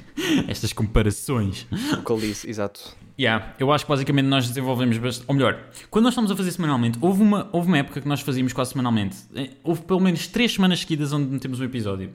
[0.49, 1.67] Estas comparações.
[1.99, 2.97] O caliço, exato.
[3.19, 5.27] Yeah, eu acho que basicamente nós desenvolvemos bastante.
[5.29, 8.21] Ou melhor, quando nós estamos a fazer semanalmente, houve uma, houve uma época que nós
[8.21, 9.17] fazíamos quase semanalmente.
[9.35, 12.13] Eh, Houve pelo menos três semanas seguidas onde metemos um episódio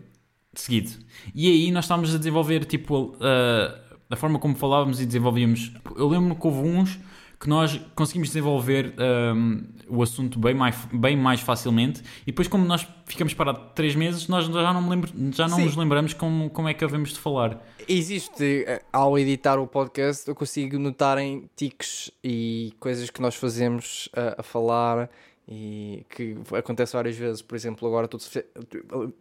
[0.53, 0.91] seguido.
[1.33, 5.71] E aí nós estávamos a desenvolver tipo a, a forma como falávamos e desenvolvíamos.
[5.95, 6.99] Eu lembro que houve uns
[7.41, 12.63] que nós conseguimos desenvolver ahm, o assunto bem mais, bem mais facilmente e depois como
[12.63, 15.65] nós ficamos parados três meses nós já não, me lembro, já não Sim.
[15.65, 20.27] nos lembramos como, como é que havemos de falar Existe, eh, ao editar o podcast,
[20.27, 25.09] eu consigo notar em tiques e coisas que nós fazemos eh, a falar
[25.53, 27.41] e que acontece várias vezes.
[27.41, 28.17] Por exemplo, agora tu,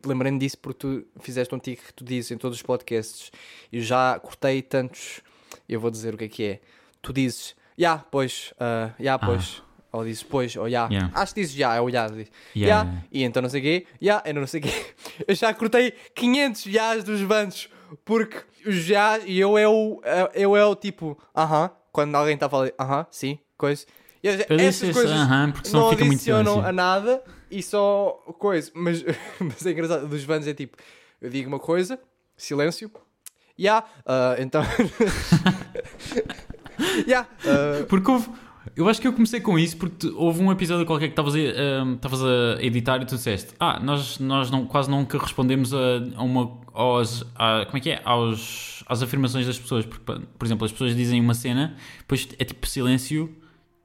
[0.07, 3.33] lembrei-me disso porque tu fizeste um tique que tu dizes em todos os podcasts.
[3.73, 5.23] Eu já cortei tantos,
[5.69, 6.61] eu vou dizer o que é que é.
[7.03, 9.61] Tu dizes, já, pois, ah, já, pois.
[9.93, 10.87] Ou dizes, pois, ou já.
[10.89, 11.11] Yeah.
[11.21, 12.07] Acho que dizes já, é o já.
[12.07, 12.29] Yeah.
[12.93, 14.71] "Ya", e então não sei o quê, já, eu não sei o quê.
[15.27, 17.69] Eu já cortei 500 jás dos bandos,
[18.05, 20.01] porque já, e eu é o,
[20.33, 23.85] eu é o tipo, aham, quando alguém está a falar, aham, sim, coisa.
[24.23, 28.71] E eu, disse essas coisas aham, porque senão não adicionam a nada e só coisa.
[28.75, 29.03] Mas,
[29.41, 30.77] mas é engraçado, dos bandos é tipo,
[31.21, 31.99] eu digo uma coisa,
[32.37, 32.91] silêncio,
[33.59, 34.63] já, ah, então.
[37.07, 38.29] Já, ah, Porque houve.
[38.77, 41.39] Eu acho que eu comecei com isso porque houve um episódio qualquer que estavas a,
[41.39, 45.79] ahm, estavas a editar e tu disseste Ah, nós, nós não, quase nunca respondemos a,
[46.17, 46.59] a uma.
[46.73, 48.01] Aos, a- como é que é?
[48.05, 49.85] Aos, às afirmações das pessoas.
[49.85, 53.35] Porque, por por exemplo, as pessoas dizem uma cena, depois é tipo silêncio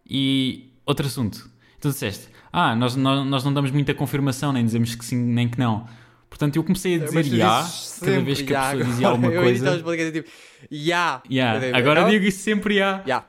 [0.09, 1.49] e outro assunto.
[1.77, 5.47] Então disseste Ah, nós, nós, nós não damos muita confirmação, nem dizemos que sim, nem
[5.47, 5.85] que não.
[6.29, 9.07] Portanto, eu comecei a dizer mas tu dizes cada vez que a "Ya", pessoa dizia
[9.07, 9.25] agora.
[9.25, 9.75] alguma Eu edito coisa.
[9.77, 10.29] os podcasts tipo,
[10.71, 11.21] já.
[11.31, 13.01] Ya, Eu digo, Agora "Não?" digo isso sempre já.
[13.05, 13.23] Já.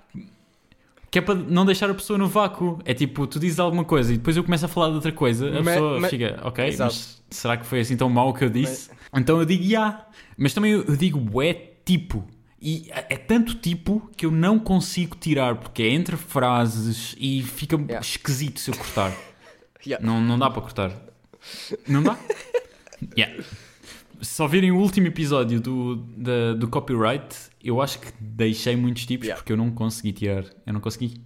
[1.11, 2.79] Que é para não deixar a pessoa no vácuo.
[2.85, 5.49] É tipo, tu dizes alguma coisa e depois eu começo a falar de outra coisa.
[5.49, 6.95] A Ma- pessoa ma- fica, ok, Exato.
[6.95, 8.91] mas será que foi assim tão mau o que eu disse?
[9.15, 10.05] Então eu digo já.
[10.37, 11.55] Mas também eu, eu digo é
[11.85, 12.27] tipo.
[12.69, 17.43] E é é tanto tipo que eu não consigo tirar, porque é entre frases e
[17.43, 18.01] fica Yeah.
[18.01, 19.13] esquisito se eu cortar.
[19.87, 20.05] Yeah.
[20.05, 20.91] Não, não dá para cortar.
[21.87, 22.19] Não dá?
[23.17, 23.41] Yeah.
[24.21, 29.07] Se só virem o último episódio do, da- do copyright, eu acho que deixei muitos
[29.07, 29.41] tipos Yeah.
[29.41, 30.45] porque eu não consegui tirar.
[30.67, 31.21] Eu não consegui.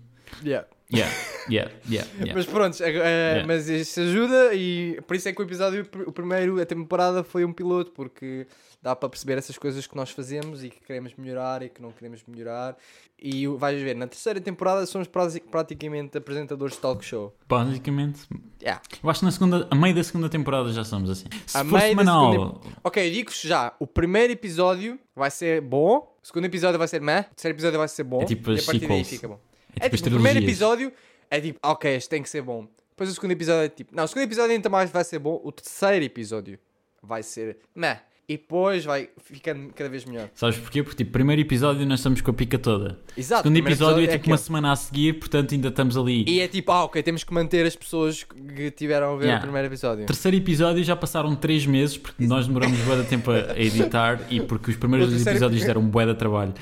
[0.44, 0.66] Yeah.
[0.92, 1.14] Yeah,
[1.48, 2.34] yeah, yeah, yeah.
[2.34, 3.46] Mas pronto, é- Yeah.
[3.46, 7.44] mas isso ajuda e por isso é que o episódio, o primeiro, a temporada foi
[7.44, 8.46] um piloto, porque
[8.82, 11.92] dá para perceber essas coisas que nós fazemos e que queremos melhorar e que não
[11.92, 12.76] queremos melhorar.
[13.18, 15.06] E vais ver, na terceira temporada somos
[15.50, 17.34] praticamente apresentadores de talk show.
[17.48, 18.20] Basicamente,
[18.62, 18.80] Yeah.
[19.02, 21.26] eu acho que na segunda, a meio da segunda temporada já somos assim.
[21.46, 25.60] Se A for meio da semanal, segunda- Ok, digo-vos já, o primeiro episódio vai ser
[25.60, 28.50] bom, o segundo episódio vai ser meh, o terceiro episódio vai ser bom É tipo
[28.52, 29.38] e a partir daí fica bom.
[29.78, 30.92] é É tipo as tipo, o primeiro episódio
[31.30, 32.66] é tipo, ok, este tem que ser bom.
[32.90, 35.40] Depois o segundo episódio é tipo, não, o segundo episódio ainda mais vai ser bom.
[35.42, 36.58] O terceiro episódio
[37.02, 38.00] vai ser meh.
[38.30, 40.28] E depois vai ficando cada vez melhor.
[40.36, 40.84] Sabes porquê?
[40.84, 42.96] Porque tipo, primeiro episódio nós estamos com a pica toda.
[43.16, 43.42] Exato.
[43.42, 44.30] segundo o primeiro episódio, é tipo aquele.
[44.32, 46.24] uma semana a seguir, portanto ainda estamos ali.
[46.28, 49.38] E é tipo, ah, ok, temos que manter as pessoas que tiveram a ver Yeah.
[49.38, 50.06] o primeiro episódio.
[50.06, 54.40] Terceiro episódio já passaram 3 meses porque nós demoramos bué de tempo a editar e
[54.40, 56.54] porque os primeiros terceiro- episódios deram bué de trabalho.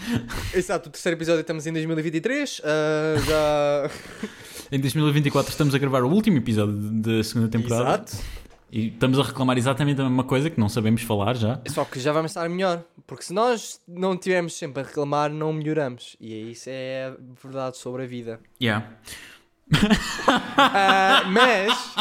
[0.54, 2.62] Exato, o terceiro episódio estamos em 2023.
[2.64, 3.90] ah, já.
[4.72, 8.16] Em 2024 estamos a gravar o último episódio da segunda temporada Exato.
[8.70, 11.60] E estamos a reclamar exatamente a mesma coisa que não sabemos falar já.
[11.68, 12.84] Só que já vamos estar melhor.
[13.06, 16.16] Porque se nós não estivermos sempre a reclamar, não melhoramos.
[16.20, 18.40] E isso é a verdade sobre a vida.
[18.62, 18.86] Yeah.
[20.26, 21.94] Ah, mas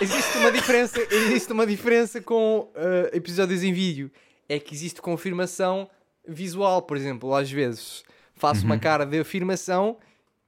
[0.00, 4.10] existe uma diferença, existe uma diferença com ah, episódios em vídeo.
[4.48, 5.88] É que existe confirmação
[6.26, 8.02] visual, por exemplo, às vezes
[8.34, 8.66] faço Uhum.
[8.66, 9.96] uma cara de afirmação,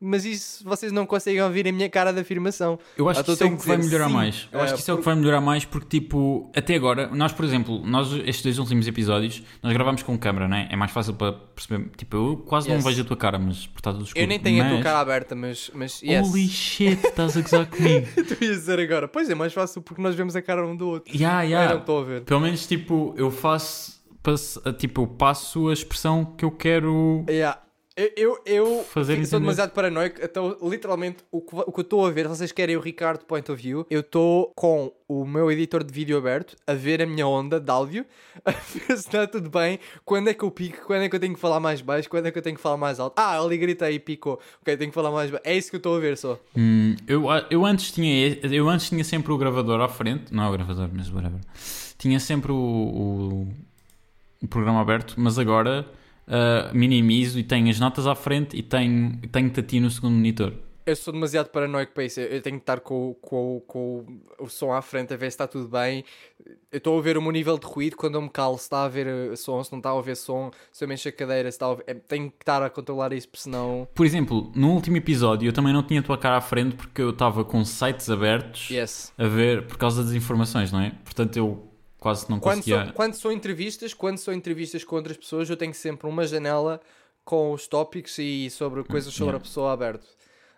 [0.01, 2.78] mas isso vocês não conseguem ouvir a minha cara de afirmação.
[2.97, 4.12] Eu acho Então que isso é o que vai melhorar sim.
[4.14, 4.49] mais.
[4.53, 7.09] Eu acho Ah, que isso é o que vai melhorar mais porque, tipo, até agora,
[7.09, 10.68] nós, por exemplo, nós, estes dois últimos episódios, nós gravámos com câmera, né?
[10.70, 11.88] É mais fácil para perceber.
[11.97, 12.82] Tipo, eu quase Yes.
[12.84, 14.22] não vejo a tua cara, mas por estar tudo escuro.
[14.22, 16.28] Eu nem tenho a tua Mas- cara aberta, mas, mas yes.
[16.28, 18.07] Holy shit, estás a gozar comigo.
[18.28, 19.09] tu ias dizer agora.
[19.09, 21.14] Pois é, mais fácil porque nós vemos a cara um do outro.
[21.16, 21.72] Yeah, Eu yeah.
[21.74, 22.20] não estou a ver.
[22.22, 23.97] Pelo menos, tipo, eu faço.
[24.22, 27.24] passo- tipo, eu passo a expressão que eu quero.
[27.30, 27.61] Yeah.
[27.97, 29.40] Eu, eu, eu Fazer fico- entender.
[29.40, 32.80] demasiado paranoico, então literalmente o que, o que eu estou a ver, vocês querem o
[32.80, 37.01] Ricardo Point of View, eu estou com o meu editor de vídeo aberto a ver
[37.01, 38.05] a minha onda de áudio,
[38.44, 41.20] a ver se está tudo bem, quando é que eu pico, quando é que eu
[41.20, 43.14] tenho que falar mais baixo, quando é que eu tenho que falar mais alto.
[43.16, 45.42] Ah, ali grita e picou, ok, tenho que falar mais baixo.
[45.47, 46.38] É isso que eu estou a ver só.
[46.55, 50.34] Hum, eu, eu, antes tinha, eu antes tinha sempre o gravador à frente.
[50.34, 51.40] Não é o gravador, mas whatever.
[51.97, 53.49] Tinha sempre o, o,
[54.42, 55.86] o programa aberto, mas agora
[56.29, 60.14] ah, minimizo e tenho as notas à frente e tenho, tenho-te a ti no segundo
[60.14, 60.53] monitor.
[60.85, 62.20] Eu sou demasiado paranoico para isso.
[62.20, 64.07] Eu tenho que estar com, com, com
[64.39, 66.05] o som à frente a ver se está tudo bem.
[66.70, 68.57] Eu estou a ver o meu nível de ruído quando eu me calo.
[68.57, 71.09] Se está a ver eh, som, se não está a ouvir som, se eu mexo
[71.09, 71.83] a cadeira, se está a ouvir...
[71.89, 73.89] é, Tenho que estar a controlar isso, porque senão.
[73.97, 77.03] Por exemplo, no último episódio eu também não tinha a tua cara à frente porque
[77.03, 79.12] eu estava com sites abertos Yes.
[79.18, 80.93] a ver por causa das informações, não é?
[81.05, 81.66] Portanto, eu
[82.07, 82.85] quase não Quando conseguia.
[82.85, 86.81] são, quando são entrevistas, quando são entrevistas com outras pessoas, eu tenho sempre uma janela
[87.25, 89.39] com os tópicos e sobre coisas sobre yeah.
[89.39, 90.07] a pessoa aberto.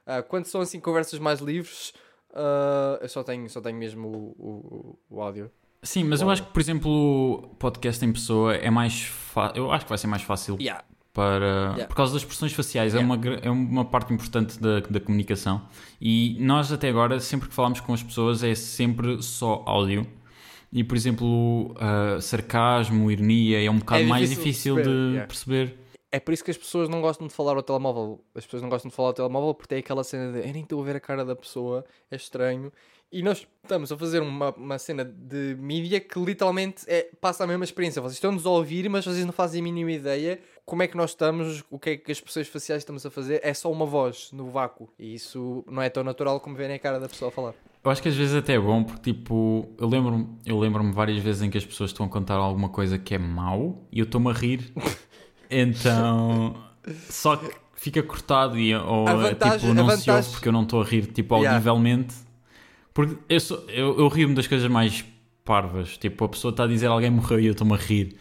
[0.07, 1.95] Ah, quando são assim conversas mais livres,
[2.35, 5.51] ah, eu só tenho, só tenho mesmo o, o, o áudio.
[5.83, 6.35] Sim, mas eu Uau.
[6.35, 9.57] acho que, por exemplo, o podcast em pessoa é mais fácil.
[9.57, 10.85] Eu acho que vai ser mais fácil Yeah.
[11.15, 11.87] para Yeah.
[11.87, 15.67] por causa das expressões faciais é, uma, é uma parte importante da, da comunicação
[15.99, 20.07] e nós até agora sempre que falamos com as pessoas é sempre só áudio
[20.73, 25.09] e por exemplo ah, sarcasmo, ironia é um bocado É mais difícil de de perceber,
[25.09, 25.27] yeah.
[25.27, 25.79] perceber
[26.11, 28.25] É por isso que as pessoas não gostam de falar ao telemóvel.
[28.35, 30.63] As pessoas não gostam de falar ao telemóvel porque tem aquela cena de eu nem
[30.63, 32.73] estou a ver a cara da pessoa, é estranho.
[33.11, 37.47] E nós estamos a fazer uma, uma cena de mídia que literalmente é, passa a
[37.47, 38.03] mesma experiência.
[38.03, 41.11] Vocês estão-nos a ouvir, mas vocês não fazem a mínima ideia como é que nós
[41.11, 43.41] estamos, o que é que as expressões faciais estamos a fazer.
[43.43, 44.93] É só uma voz no vácuo.
[44.99, 47.55] E isso não é tão natural como verem a cara da pessoa a falar.
[47.85, 51.19] Eu acho que às vezes até é bom porque tipo eu lembro-me eu lembro-me várias
[51.23, 54.05] vezes em que as pessoas estão a contar alguma coisa que é mau e eu
[54.05, 54.73] estou-me a rir
[55.51, 56.55] então
[57.09, 60.53] só que fica cortado e ou é, vantagem- tipo não se ouve vantagem- porque eu
[60.53, 61.53] não estou a rir tipo Yeah.
[61.57, 62.15] audivelmente
[62.93, 65.05] porque eu, sou- eu, eu rio-me das coisas mais
[65.45, 68.17] parvas tipo a pessoa está a dizer alguém morreu e eu estou-me a rir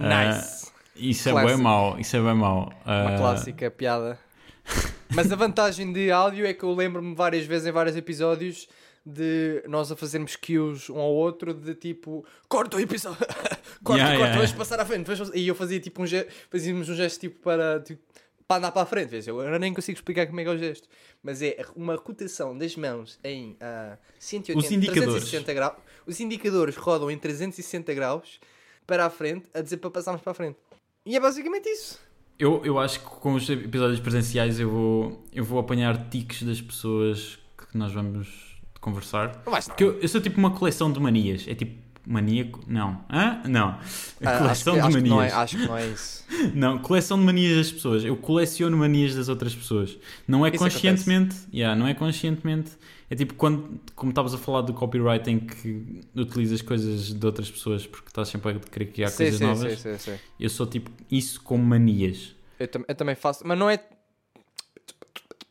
[0.00, 0.70] Nice!
[0.96, 4.18] isso é bem mau isso é bem mau Uma Ah, clássica piada.
[5.14, 8.66] Mas a vantagem de áudio é que eu lembro-me várias vezes em vários episódios
[9.04, 13.18] de nós a fazermos cues um ao outro de tipo corta o episódio,
[13.82, 14.56] corta, Yeah, corta, yeah, vamos yeah.
[14.56, 15.10] passar à frente.
[15.34, 18.00] E eu fazia tipo um gesto, fazíamos um gesto tipo para, tipo,
[18.46, 19.08] para andar para a frente.
[19.08, 19.26] vês?
[19.26, 20.88] Eu agora nem consigo explicar como é que é o gesto,
[21.22, 25.14] mas é uma rotação das mãos em ah, 180, Os indicadores.
[25.14, 25.76] 360 graus.
[26.06, 28.40] Os indicadores rodam em 360 graus
[28.86, 30.58] para a frente a dizer para passarmos para a frente.
[31.04, 31.98] E é basicamente isso.
[32.38, 36.60] Eu, eu acho que com os episódios presenciais eu vou, eu vou apanhar tiques das
[36.60, 38.51] pessoas que nós vamos
[38.82, 39.42] conversar.
[39.42, 41.46] Porque eu, eu sou tipo uma coleção de manias.
[41.48, 42.60] É tipo maníaco?
[42.66, 43.02] Não.
[43.08, 43.40] Hã?
[43.48, 43.68] Não.
[43.68, 43.78] ah,
[44.24, 45.34] acho, coleção que, de que não é, manias.
[45.38, 46.22] acho que não é isso.
[46.54, 48.04] Não, coleção de manias das pessoas.
[48.04, 49.96] Eu coleciono manias das outras pessoas.
[50.26, 51.36] Não é Isso conscientemente.
[51.54, 52.72] Yeah, não é conscientemente.
[53.08, 57.50] É tipo quando, como estavas a falar do copyright em que utilizas coisas de outras
[57.50, 59.78] pessoas porque estás sempre a querer criar Sim, coisas sim, novas.
[59.78, 60.18] sim, sim, sim.
[60.40, 62.34] Eu sou tipo isso com manias.
[62.58, 63.78] Eu, tam- eu também faço, mas não é.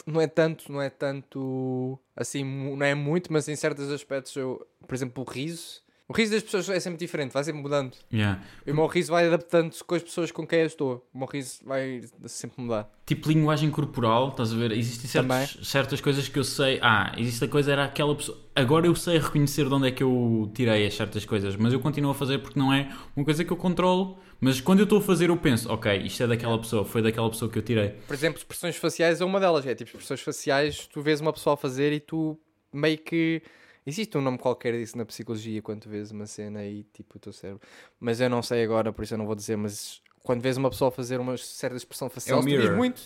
[0.05, 1.97] Não é tanto, não é tanto.
[2.15, 4.65] Assim, não é muito, mas em certos aspectos eu.
[4.87, 5.81] Por exemplo, o riso.
[6.07, 7.95] O riso das pessoas é sempre diferente, vai sempre mudando.
[8.11, 8.41] Yeah.
[8.67, 11.07] E o meu riso vai adaptando-se com as pessoas com quem eu estou.
[11.13, 12.91] O meu riso vai sempre mudar.
[13.05, 14.73] Tipo linguagem corporal, estás a ver?
[14.73, 16.79] Existem certos- certas coisas que eu sei.
[16.81, 18.37] Ah, existe a coisa, era aquela pessoa.
[18.53, 21.79] Agora eu sei reconhecer de onde é que eu tirei as certas coisas, mas eu
[21.79, 24.19] continuo a fazer porque não é uma coisa que eu controlo.
[24.43, 27.29] Mas quando eu estou a fazer, eu penso, ok, isto é daquela pessoa, foi daquela
[27.29, 27.89] pessoa que eu tirei.
[28.07, 29.65] Por exemplo, expressões faciais é uma delas.
[29.67, 32.37] É tipo, expressões faciais, tu vês uma pessoa a fazer e tu
[32.73, 33.41] meio que.
[33.85, 37.19] Existe um nome qualquer disso na psicologia quando tu vês uma cena e tipo o
[37.19, 37.61] teu cérebro.
[37.99, 39.55] Mas eu não sei agora, por isso eu não vou dizer.
[39.57, 42.75] Mas quando vês uma pessoa a fazer uma certa expressão facial, É mirror.
[42.77, 43.01] muito.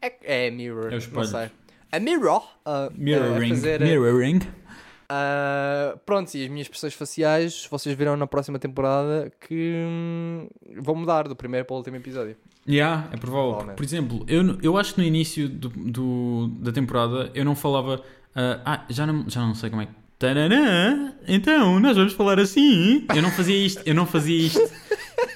[0.00, 0.92] É, é mirror.
[0.92, 1.50] É o espelho.
[1.92, 2.42] A mirror.
[2.64, 3.48] a Mirroring.
[3.50, 4.38] fazer, Mirroring.
[5.10, 10.48] Ah, pronto, e as minhas expressões faciais, vocês verão na próxima temporada que hum,
[10.80, 12.36] vão mudar do primeiro para o último episódio.
[12.68, 13.74] Yeah, é provável.
[13.74, 18.00] Por exemplo, eu, eu acho que no início do, do- da temporada eu não falava.
[18.34, 19.92] ah, ah, já não, já não sei como é que.
[21.26, 23.06] Então, nós vamos falar assim.
[23.14, 24.60] Eu não fazia isto, eu não fazia isto.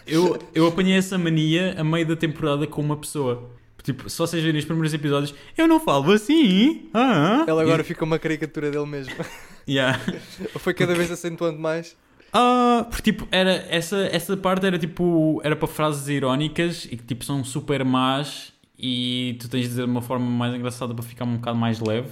[0.07, 3.51] Eu, eu apanhei essa mania a meio da temporada com uma pessoa.
[3.85, 6.89] Tipo, se vocês verem os primeiros episódios, eu não falo assim.
[6.93, 9.14] Ah, Ele agora fica uma caricatura dele mesmo.
[9.66, 9.99] Yeah.
[10.59, 11.97] Foi cada vez acentuando mais.
[12.35, 17.03] Ah, porque tipo, era, essa, essa parte era tipo, era para frases irónicas e que
[17.05, 21.03] tipo são super más e tu tens de dizer de uma forma mais engraçada para
[21.03, 22.09] ficar um bocado mais leve.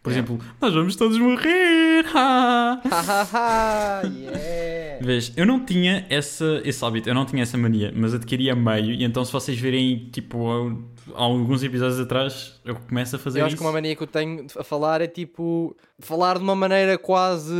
[0.00, 0.28] Por Yeah.
[0.32, 2.04] exemplo, nós vamos todos morrer!
[2.14, 4.38] ha!" Hahaha, yeah.
[5.00, 8.56] Vês, eu não tinha essa, esse hábito, eu não tinha essa mania, mas adquiri a
[8.56, 10.48] meio e então se vocês verem tipo
[11.14, 13.62] há alguns episódios atrás eu começo a fazer Eu acho isso.
[13.62, 15.76] que uma mania que eu tenho a falar é tipo.
[15.98, 17.54] Falar de uma maneira quase.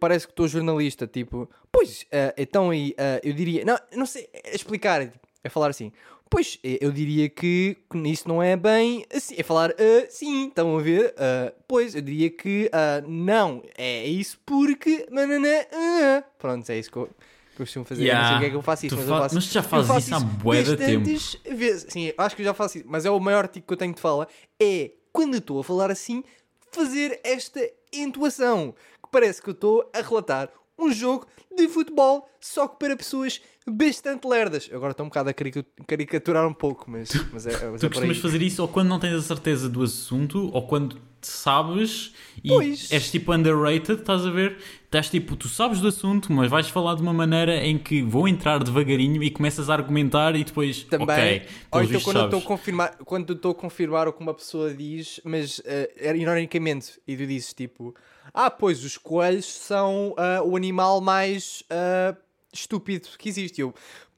[0.00, 1.06] Parece que estou jornalista.
[1.06, 3.64] Tipo, pois, eh, então aí eh, eu diria.
[3.64, 4.28] Não, não sei.
[4.32, 5.00] É explicar.
[5.02, 5.92] É, tipo, é falar assim.
[6.30, 9.34] Pois, eu diria que isso não é bem assim.
[9.38, 11.14] É falar ah, sim, estão a ver?
[11.16, 13.62] Ah, pois, eu diria que ah, não.
[13.76, 15.06] É isso porque.
[15.10, 16.22] nananã, ah.
[16.38, 17.08] Pronto, é isso que eu,
[17.56, 18.06] costumo fazer.
[18.08, 18.36] Eu Não sei Yeah.
[18.36, 19.34] o que é que eu faço isso, Tu mas fa- eu faço.
[19.34, 21.04] mas tu já fazes isso há bué de tempo.
[21.04, 21.86] vezes.
[21.88, 22.86] Sim, acho que eu já faço isso.
[22.88, 24.28] Mas é o maior tipo que eu tenho de fala.
[24.60, 26.22] É quando eu estou a falar assim,
[26.70, 27.60] fazer esta
[27.92, 28.74] entoação.
[29.02, 31.26] Que parece que eu estou a relatar um jogo
[31.56, 34.70] de futebol, só que para pessoas bastante lerdas.
[34.72, 37.88] Agora estou um bocado a carica- caricaturar um pouco, mas, mas é, mas Tu é
[37.88, 42.14] costumas fazer isso ou quando não tens a certeza do assunto ou quando sabes
[42.44, 42.92] e Pois.
[42.92, 44.56] és tipo underrated, estás a ver?
[44.84, 48.28] Estás tipo, tu sabes do assunto, mas vais falar de uma maneira em que vou
[48.28, 52.42] entrar devagarinho e começas a argumentar e depois, Também, ok, ou então quando estou a
[52.42, 57.26] confirmar, quando estou a confirmar o que uma pessoa diz, mas eh, ironicamente, e tu
[57.26, 57.94] dizes tipo,
[58.32, 62.14] ah, pois os coelhos são ah, o animal mais ah,
[62.52, 63.60] estúpido que existe.
[63.60, 63.74] Eu,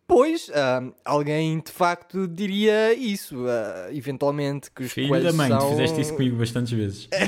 [0.06, 3.44] pois, ah, alguém de facto diria isso,
[3.90, 5.58] eventualmente, que os Filho coelhos da mãe, são...
[5.58, 7.08] tu fizeste isso comigo bastantes vezes.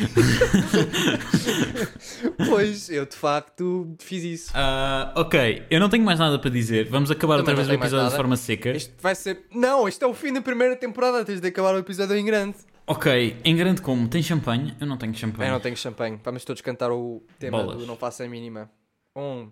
[2.49, 4.53] Pois, eu de facto fiz isso.
[5.15, 6.89] Ok, eu não tenho mais nada para dizer.
[6.89, 8.71] Vamos acabar Também outra vez o episódio de forma seca.
[8.71, 9.47] Este vai ser...
[9.55, 12.57] Não, este é o fim da primeira temporada, tens de acabar o episódio em grande.
[12.93, 14.07] Ok, em grande como?
[14.07, 14.77] Tem champanhe?
[14.79, 15.49] Eu não tenho champanhe.
[15.49, 16.21] Eu não tenho champanhe.
[16.23, 17.79] Vamos todos cantar o tema Bolas.
[17.79, 18.71] do Não Faça a Mínima.
[19.17, 19.51] Um,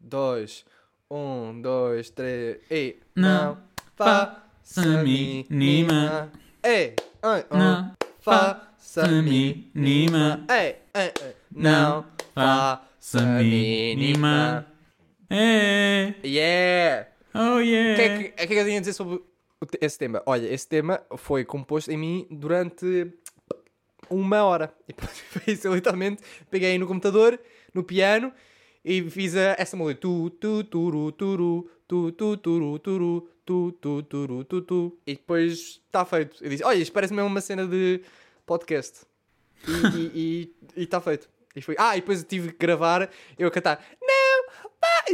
[0.00, 0.64] dois,
[1.08, 3.56] um, dois, três, e Não
[3.94, 6.32] faça a mínima.
[6.64, 10.44] Ei, um, Não faça a mínima.
[10.50, 12.04] Ei, ei, ei, não
[12.34, 14.66] faça a mínima.
[15.30, 17.06] É, Yeah!
[17.32, 17.94] oh O yeah.
[17.94, 19.31] que, é que, o que é que eu tinha a dizer sobre o
[19.80, 20.22] esse tema?
[20.26, 23.12] Olha, esse tema foi composto em mim durante
[24.10, 24.72] uma hora.
[24.88, 25.72] E pronto, foi isso.
[25.72, 27.38] Literalmente peguei no computador,
[27.72, 28.32] no piano,
[28.84, 30.00] e fiz a, essa música.
[30.00, 34.98] Tu, tu, turu, turu, tu, tu, turu, turu, tu, tu, turu, tu, tu.
[35.06, 36.42] E depois está feito.
[36.42, 38.00] Eu disse, olha, isto parece mesmo uma cena de
[38.44, 39.06] podcast.
[40.14, 41.28] E está feito.
[41.54, 44.31] E foi, ah, e depois eu tive que gravar, eu a cantar, não,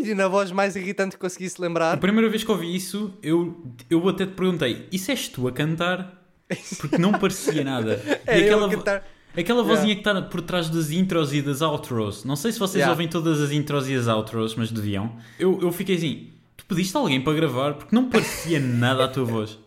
[0.06, 1.92] e na voz mais irritante que conseguisse lembrar.
[1.94, 5.52] A primeira vez que ouvi isso, eu, eu até te perguntei: Isso és tu a
[5.52, 6.14] cantar?
[6.78, 8.00] Porque não parecia nada.
[8.26, 9.08] E Era eu aquela, a cantar.
[9.36, 9.74] aquela Yeah.
[9.74, 12.24] vozinha que está por trás das intros e das outros.
[12.24, 12.90] Não sei se vocês Yeah.
[12.92, 15.16] ouvem todas as intros e as outros, mas deviam.
[15.38, 17.74] Eu, eu fiquei assim: Tu pediste alguém para gravar?
[17.74, 19.58] Porque não parecia nada a tua voz.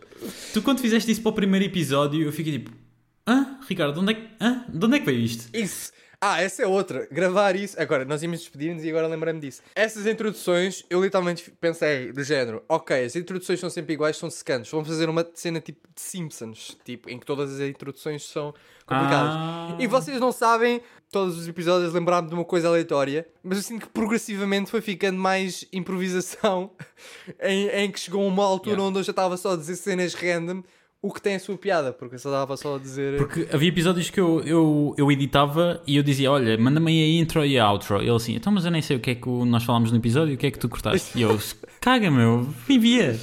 [0.52, 2.70] Tu quando fizeste isso para o primeiro episódio, eu fiquei tipo,
[3.26, 3.58] hã?
[3.68, 4.64] Ricardo, de onde é que, hã?
[4.68, 5.48] De onde é que veio isto?
[5.56, 5.90] Isso.
[6.24, 7.08] Ah, essa é outra.
[7.10, 7.74] Gravar isso.
[7.82, 9.60] Agora, nós íamos despedir-nos e agora lembrei-me disso.
[9.74, 14.70] Essas introduções, eu literalmente pensei do género: ok, as introduções são sempre iguais, são secantes.
[14.70, 18.54] Vamos fazer uma cena tipo de Simpsons, tipo, em que todas as introduções são
[18.86, 19.32] complicadas.
[19.34, 19.76] Ah.
[19.80, 23.86] E vocês não sabem, todos os episódios lembrar-me de uma coisa aleatória, mas eu sinto
[23.86, 26.70] que progressivamente foi ficando mais improvisação,
[27.42, 28.88] em, em que chegou uma altura Yeah.
[28.88, 30.62] onde eu já estava só a dizer cenas random.
[31.04, 33.18] O que tem a sua piada, porque eu só estava só a dizer.
[33.18, 37.20] Porque havia episódios que eu, eu, eu editava e eu dizia, olha, manda-me aí a
[37.20, 38.00] intro e a outro.
[38.00, 40.34] Ele assim, então mas eu nem sei o que é que nós falámos no episódio,
[40.34, 41.18] o que é que tu cortaste?
[41.18, 41.36] E eu,
[41.82, 43.18] caga meu, envia.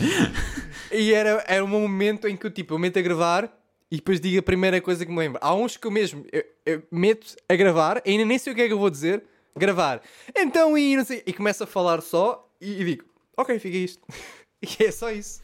[0.92, 3.50] E era, era um momento em que eu, tipo, eu meto a gravar
[3.90, 5.40] e depois digo a primeira coisa que me lembro.
[5.42, 8.62] Há uns que eu mesmo eu, eu meto a gravar, ainda nem sei o que
[8.62, 9.24] é que eu vou dizer,
[9.56, 10.02] gravar.
[10.36, 13.06] Então, e não sei, e começo a falar só e, e digo,
[13.38, 14.06] ok, fica isto.
[14.62, 15.42] e é só isso.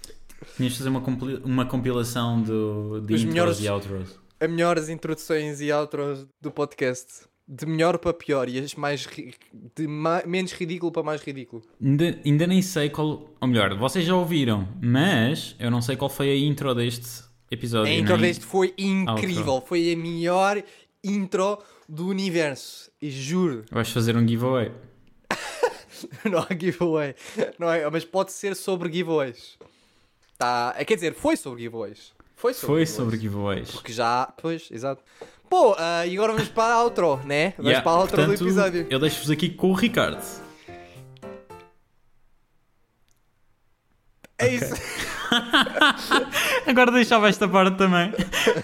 [0.58, 4.20] Tinhas de fazer uma, compila- uma compilação do, de Dos intros melhores- e outros.
[4.39, 7.24] As melhores introduções e outros do podcast.
[7.48, 9.36] De melhor para pior e as mais ri-
[9.76, 11.62] de ma- menos ridículo para mais ridículo.
[11.80, 13.30] Ainda, ainda nem sei qual.
[13.39, 17.91] Ou melhor, vocês já ouviram, mas eu não sei qual foi a intro deste episódio.
[17.91, 19.62] A intro nem- deste foi incrível.
[19.66, 20.64] Foi a melhor
[21.04, 22.89] intro do universo.
[23.00, 23.64] E juro.
[23.72, 24.72] Vais fazer um giveaway.
[26.30, 27.14] não há giveaway.
[27.60, 29.58] Não é, mas pode ser sobre giveaways.
[30.38, 32.14] Tá, quer dizer, foi sobre giveaways.
[32.36, 32.90] Foi sobre Foi giveaways.
[32.90, 33.72] sobre giveaways.
[33.72, 35.02] Porque já, pois, exato.
[35.50, 37.54] Pô, ah, e agora vamos para a outro, né?
[37.58, 38.88] Vamos Yeah, para a outro portanto, do episódio.
[38.90, 40.22] Eu deixo-vos aqui com o Ricardo.
[44.38, 44.74] É isso.
[46.68, 48.12] Agora deixava esta parte também.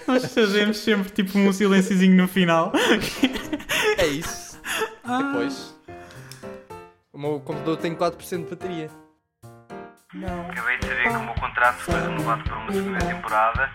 [0.06, 2.72] Nós fazemos sempre tipo um silênciozinho no final.
[3.96, 4.60] É isso.
[5.02, 5.22] Ah.
[5.22, 5.74] Depois.
[7.10, 8.90] O meu computador tem 4% de bateria.
[10.14, 13.70] Acabei de saber que o meu contrato foi renovado por uma segunda temporada.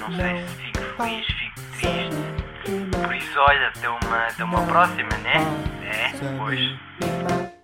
[0.00, 3.02] Não sei se fico feliz, fico triste.
[3.04, 5.34] Por isso, olha, até uma, até uma próxima, né?
[5.82, 7.57] É, pois.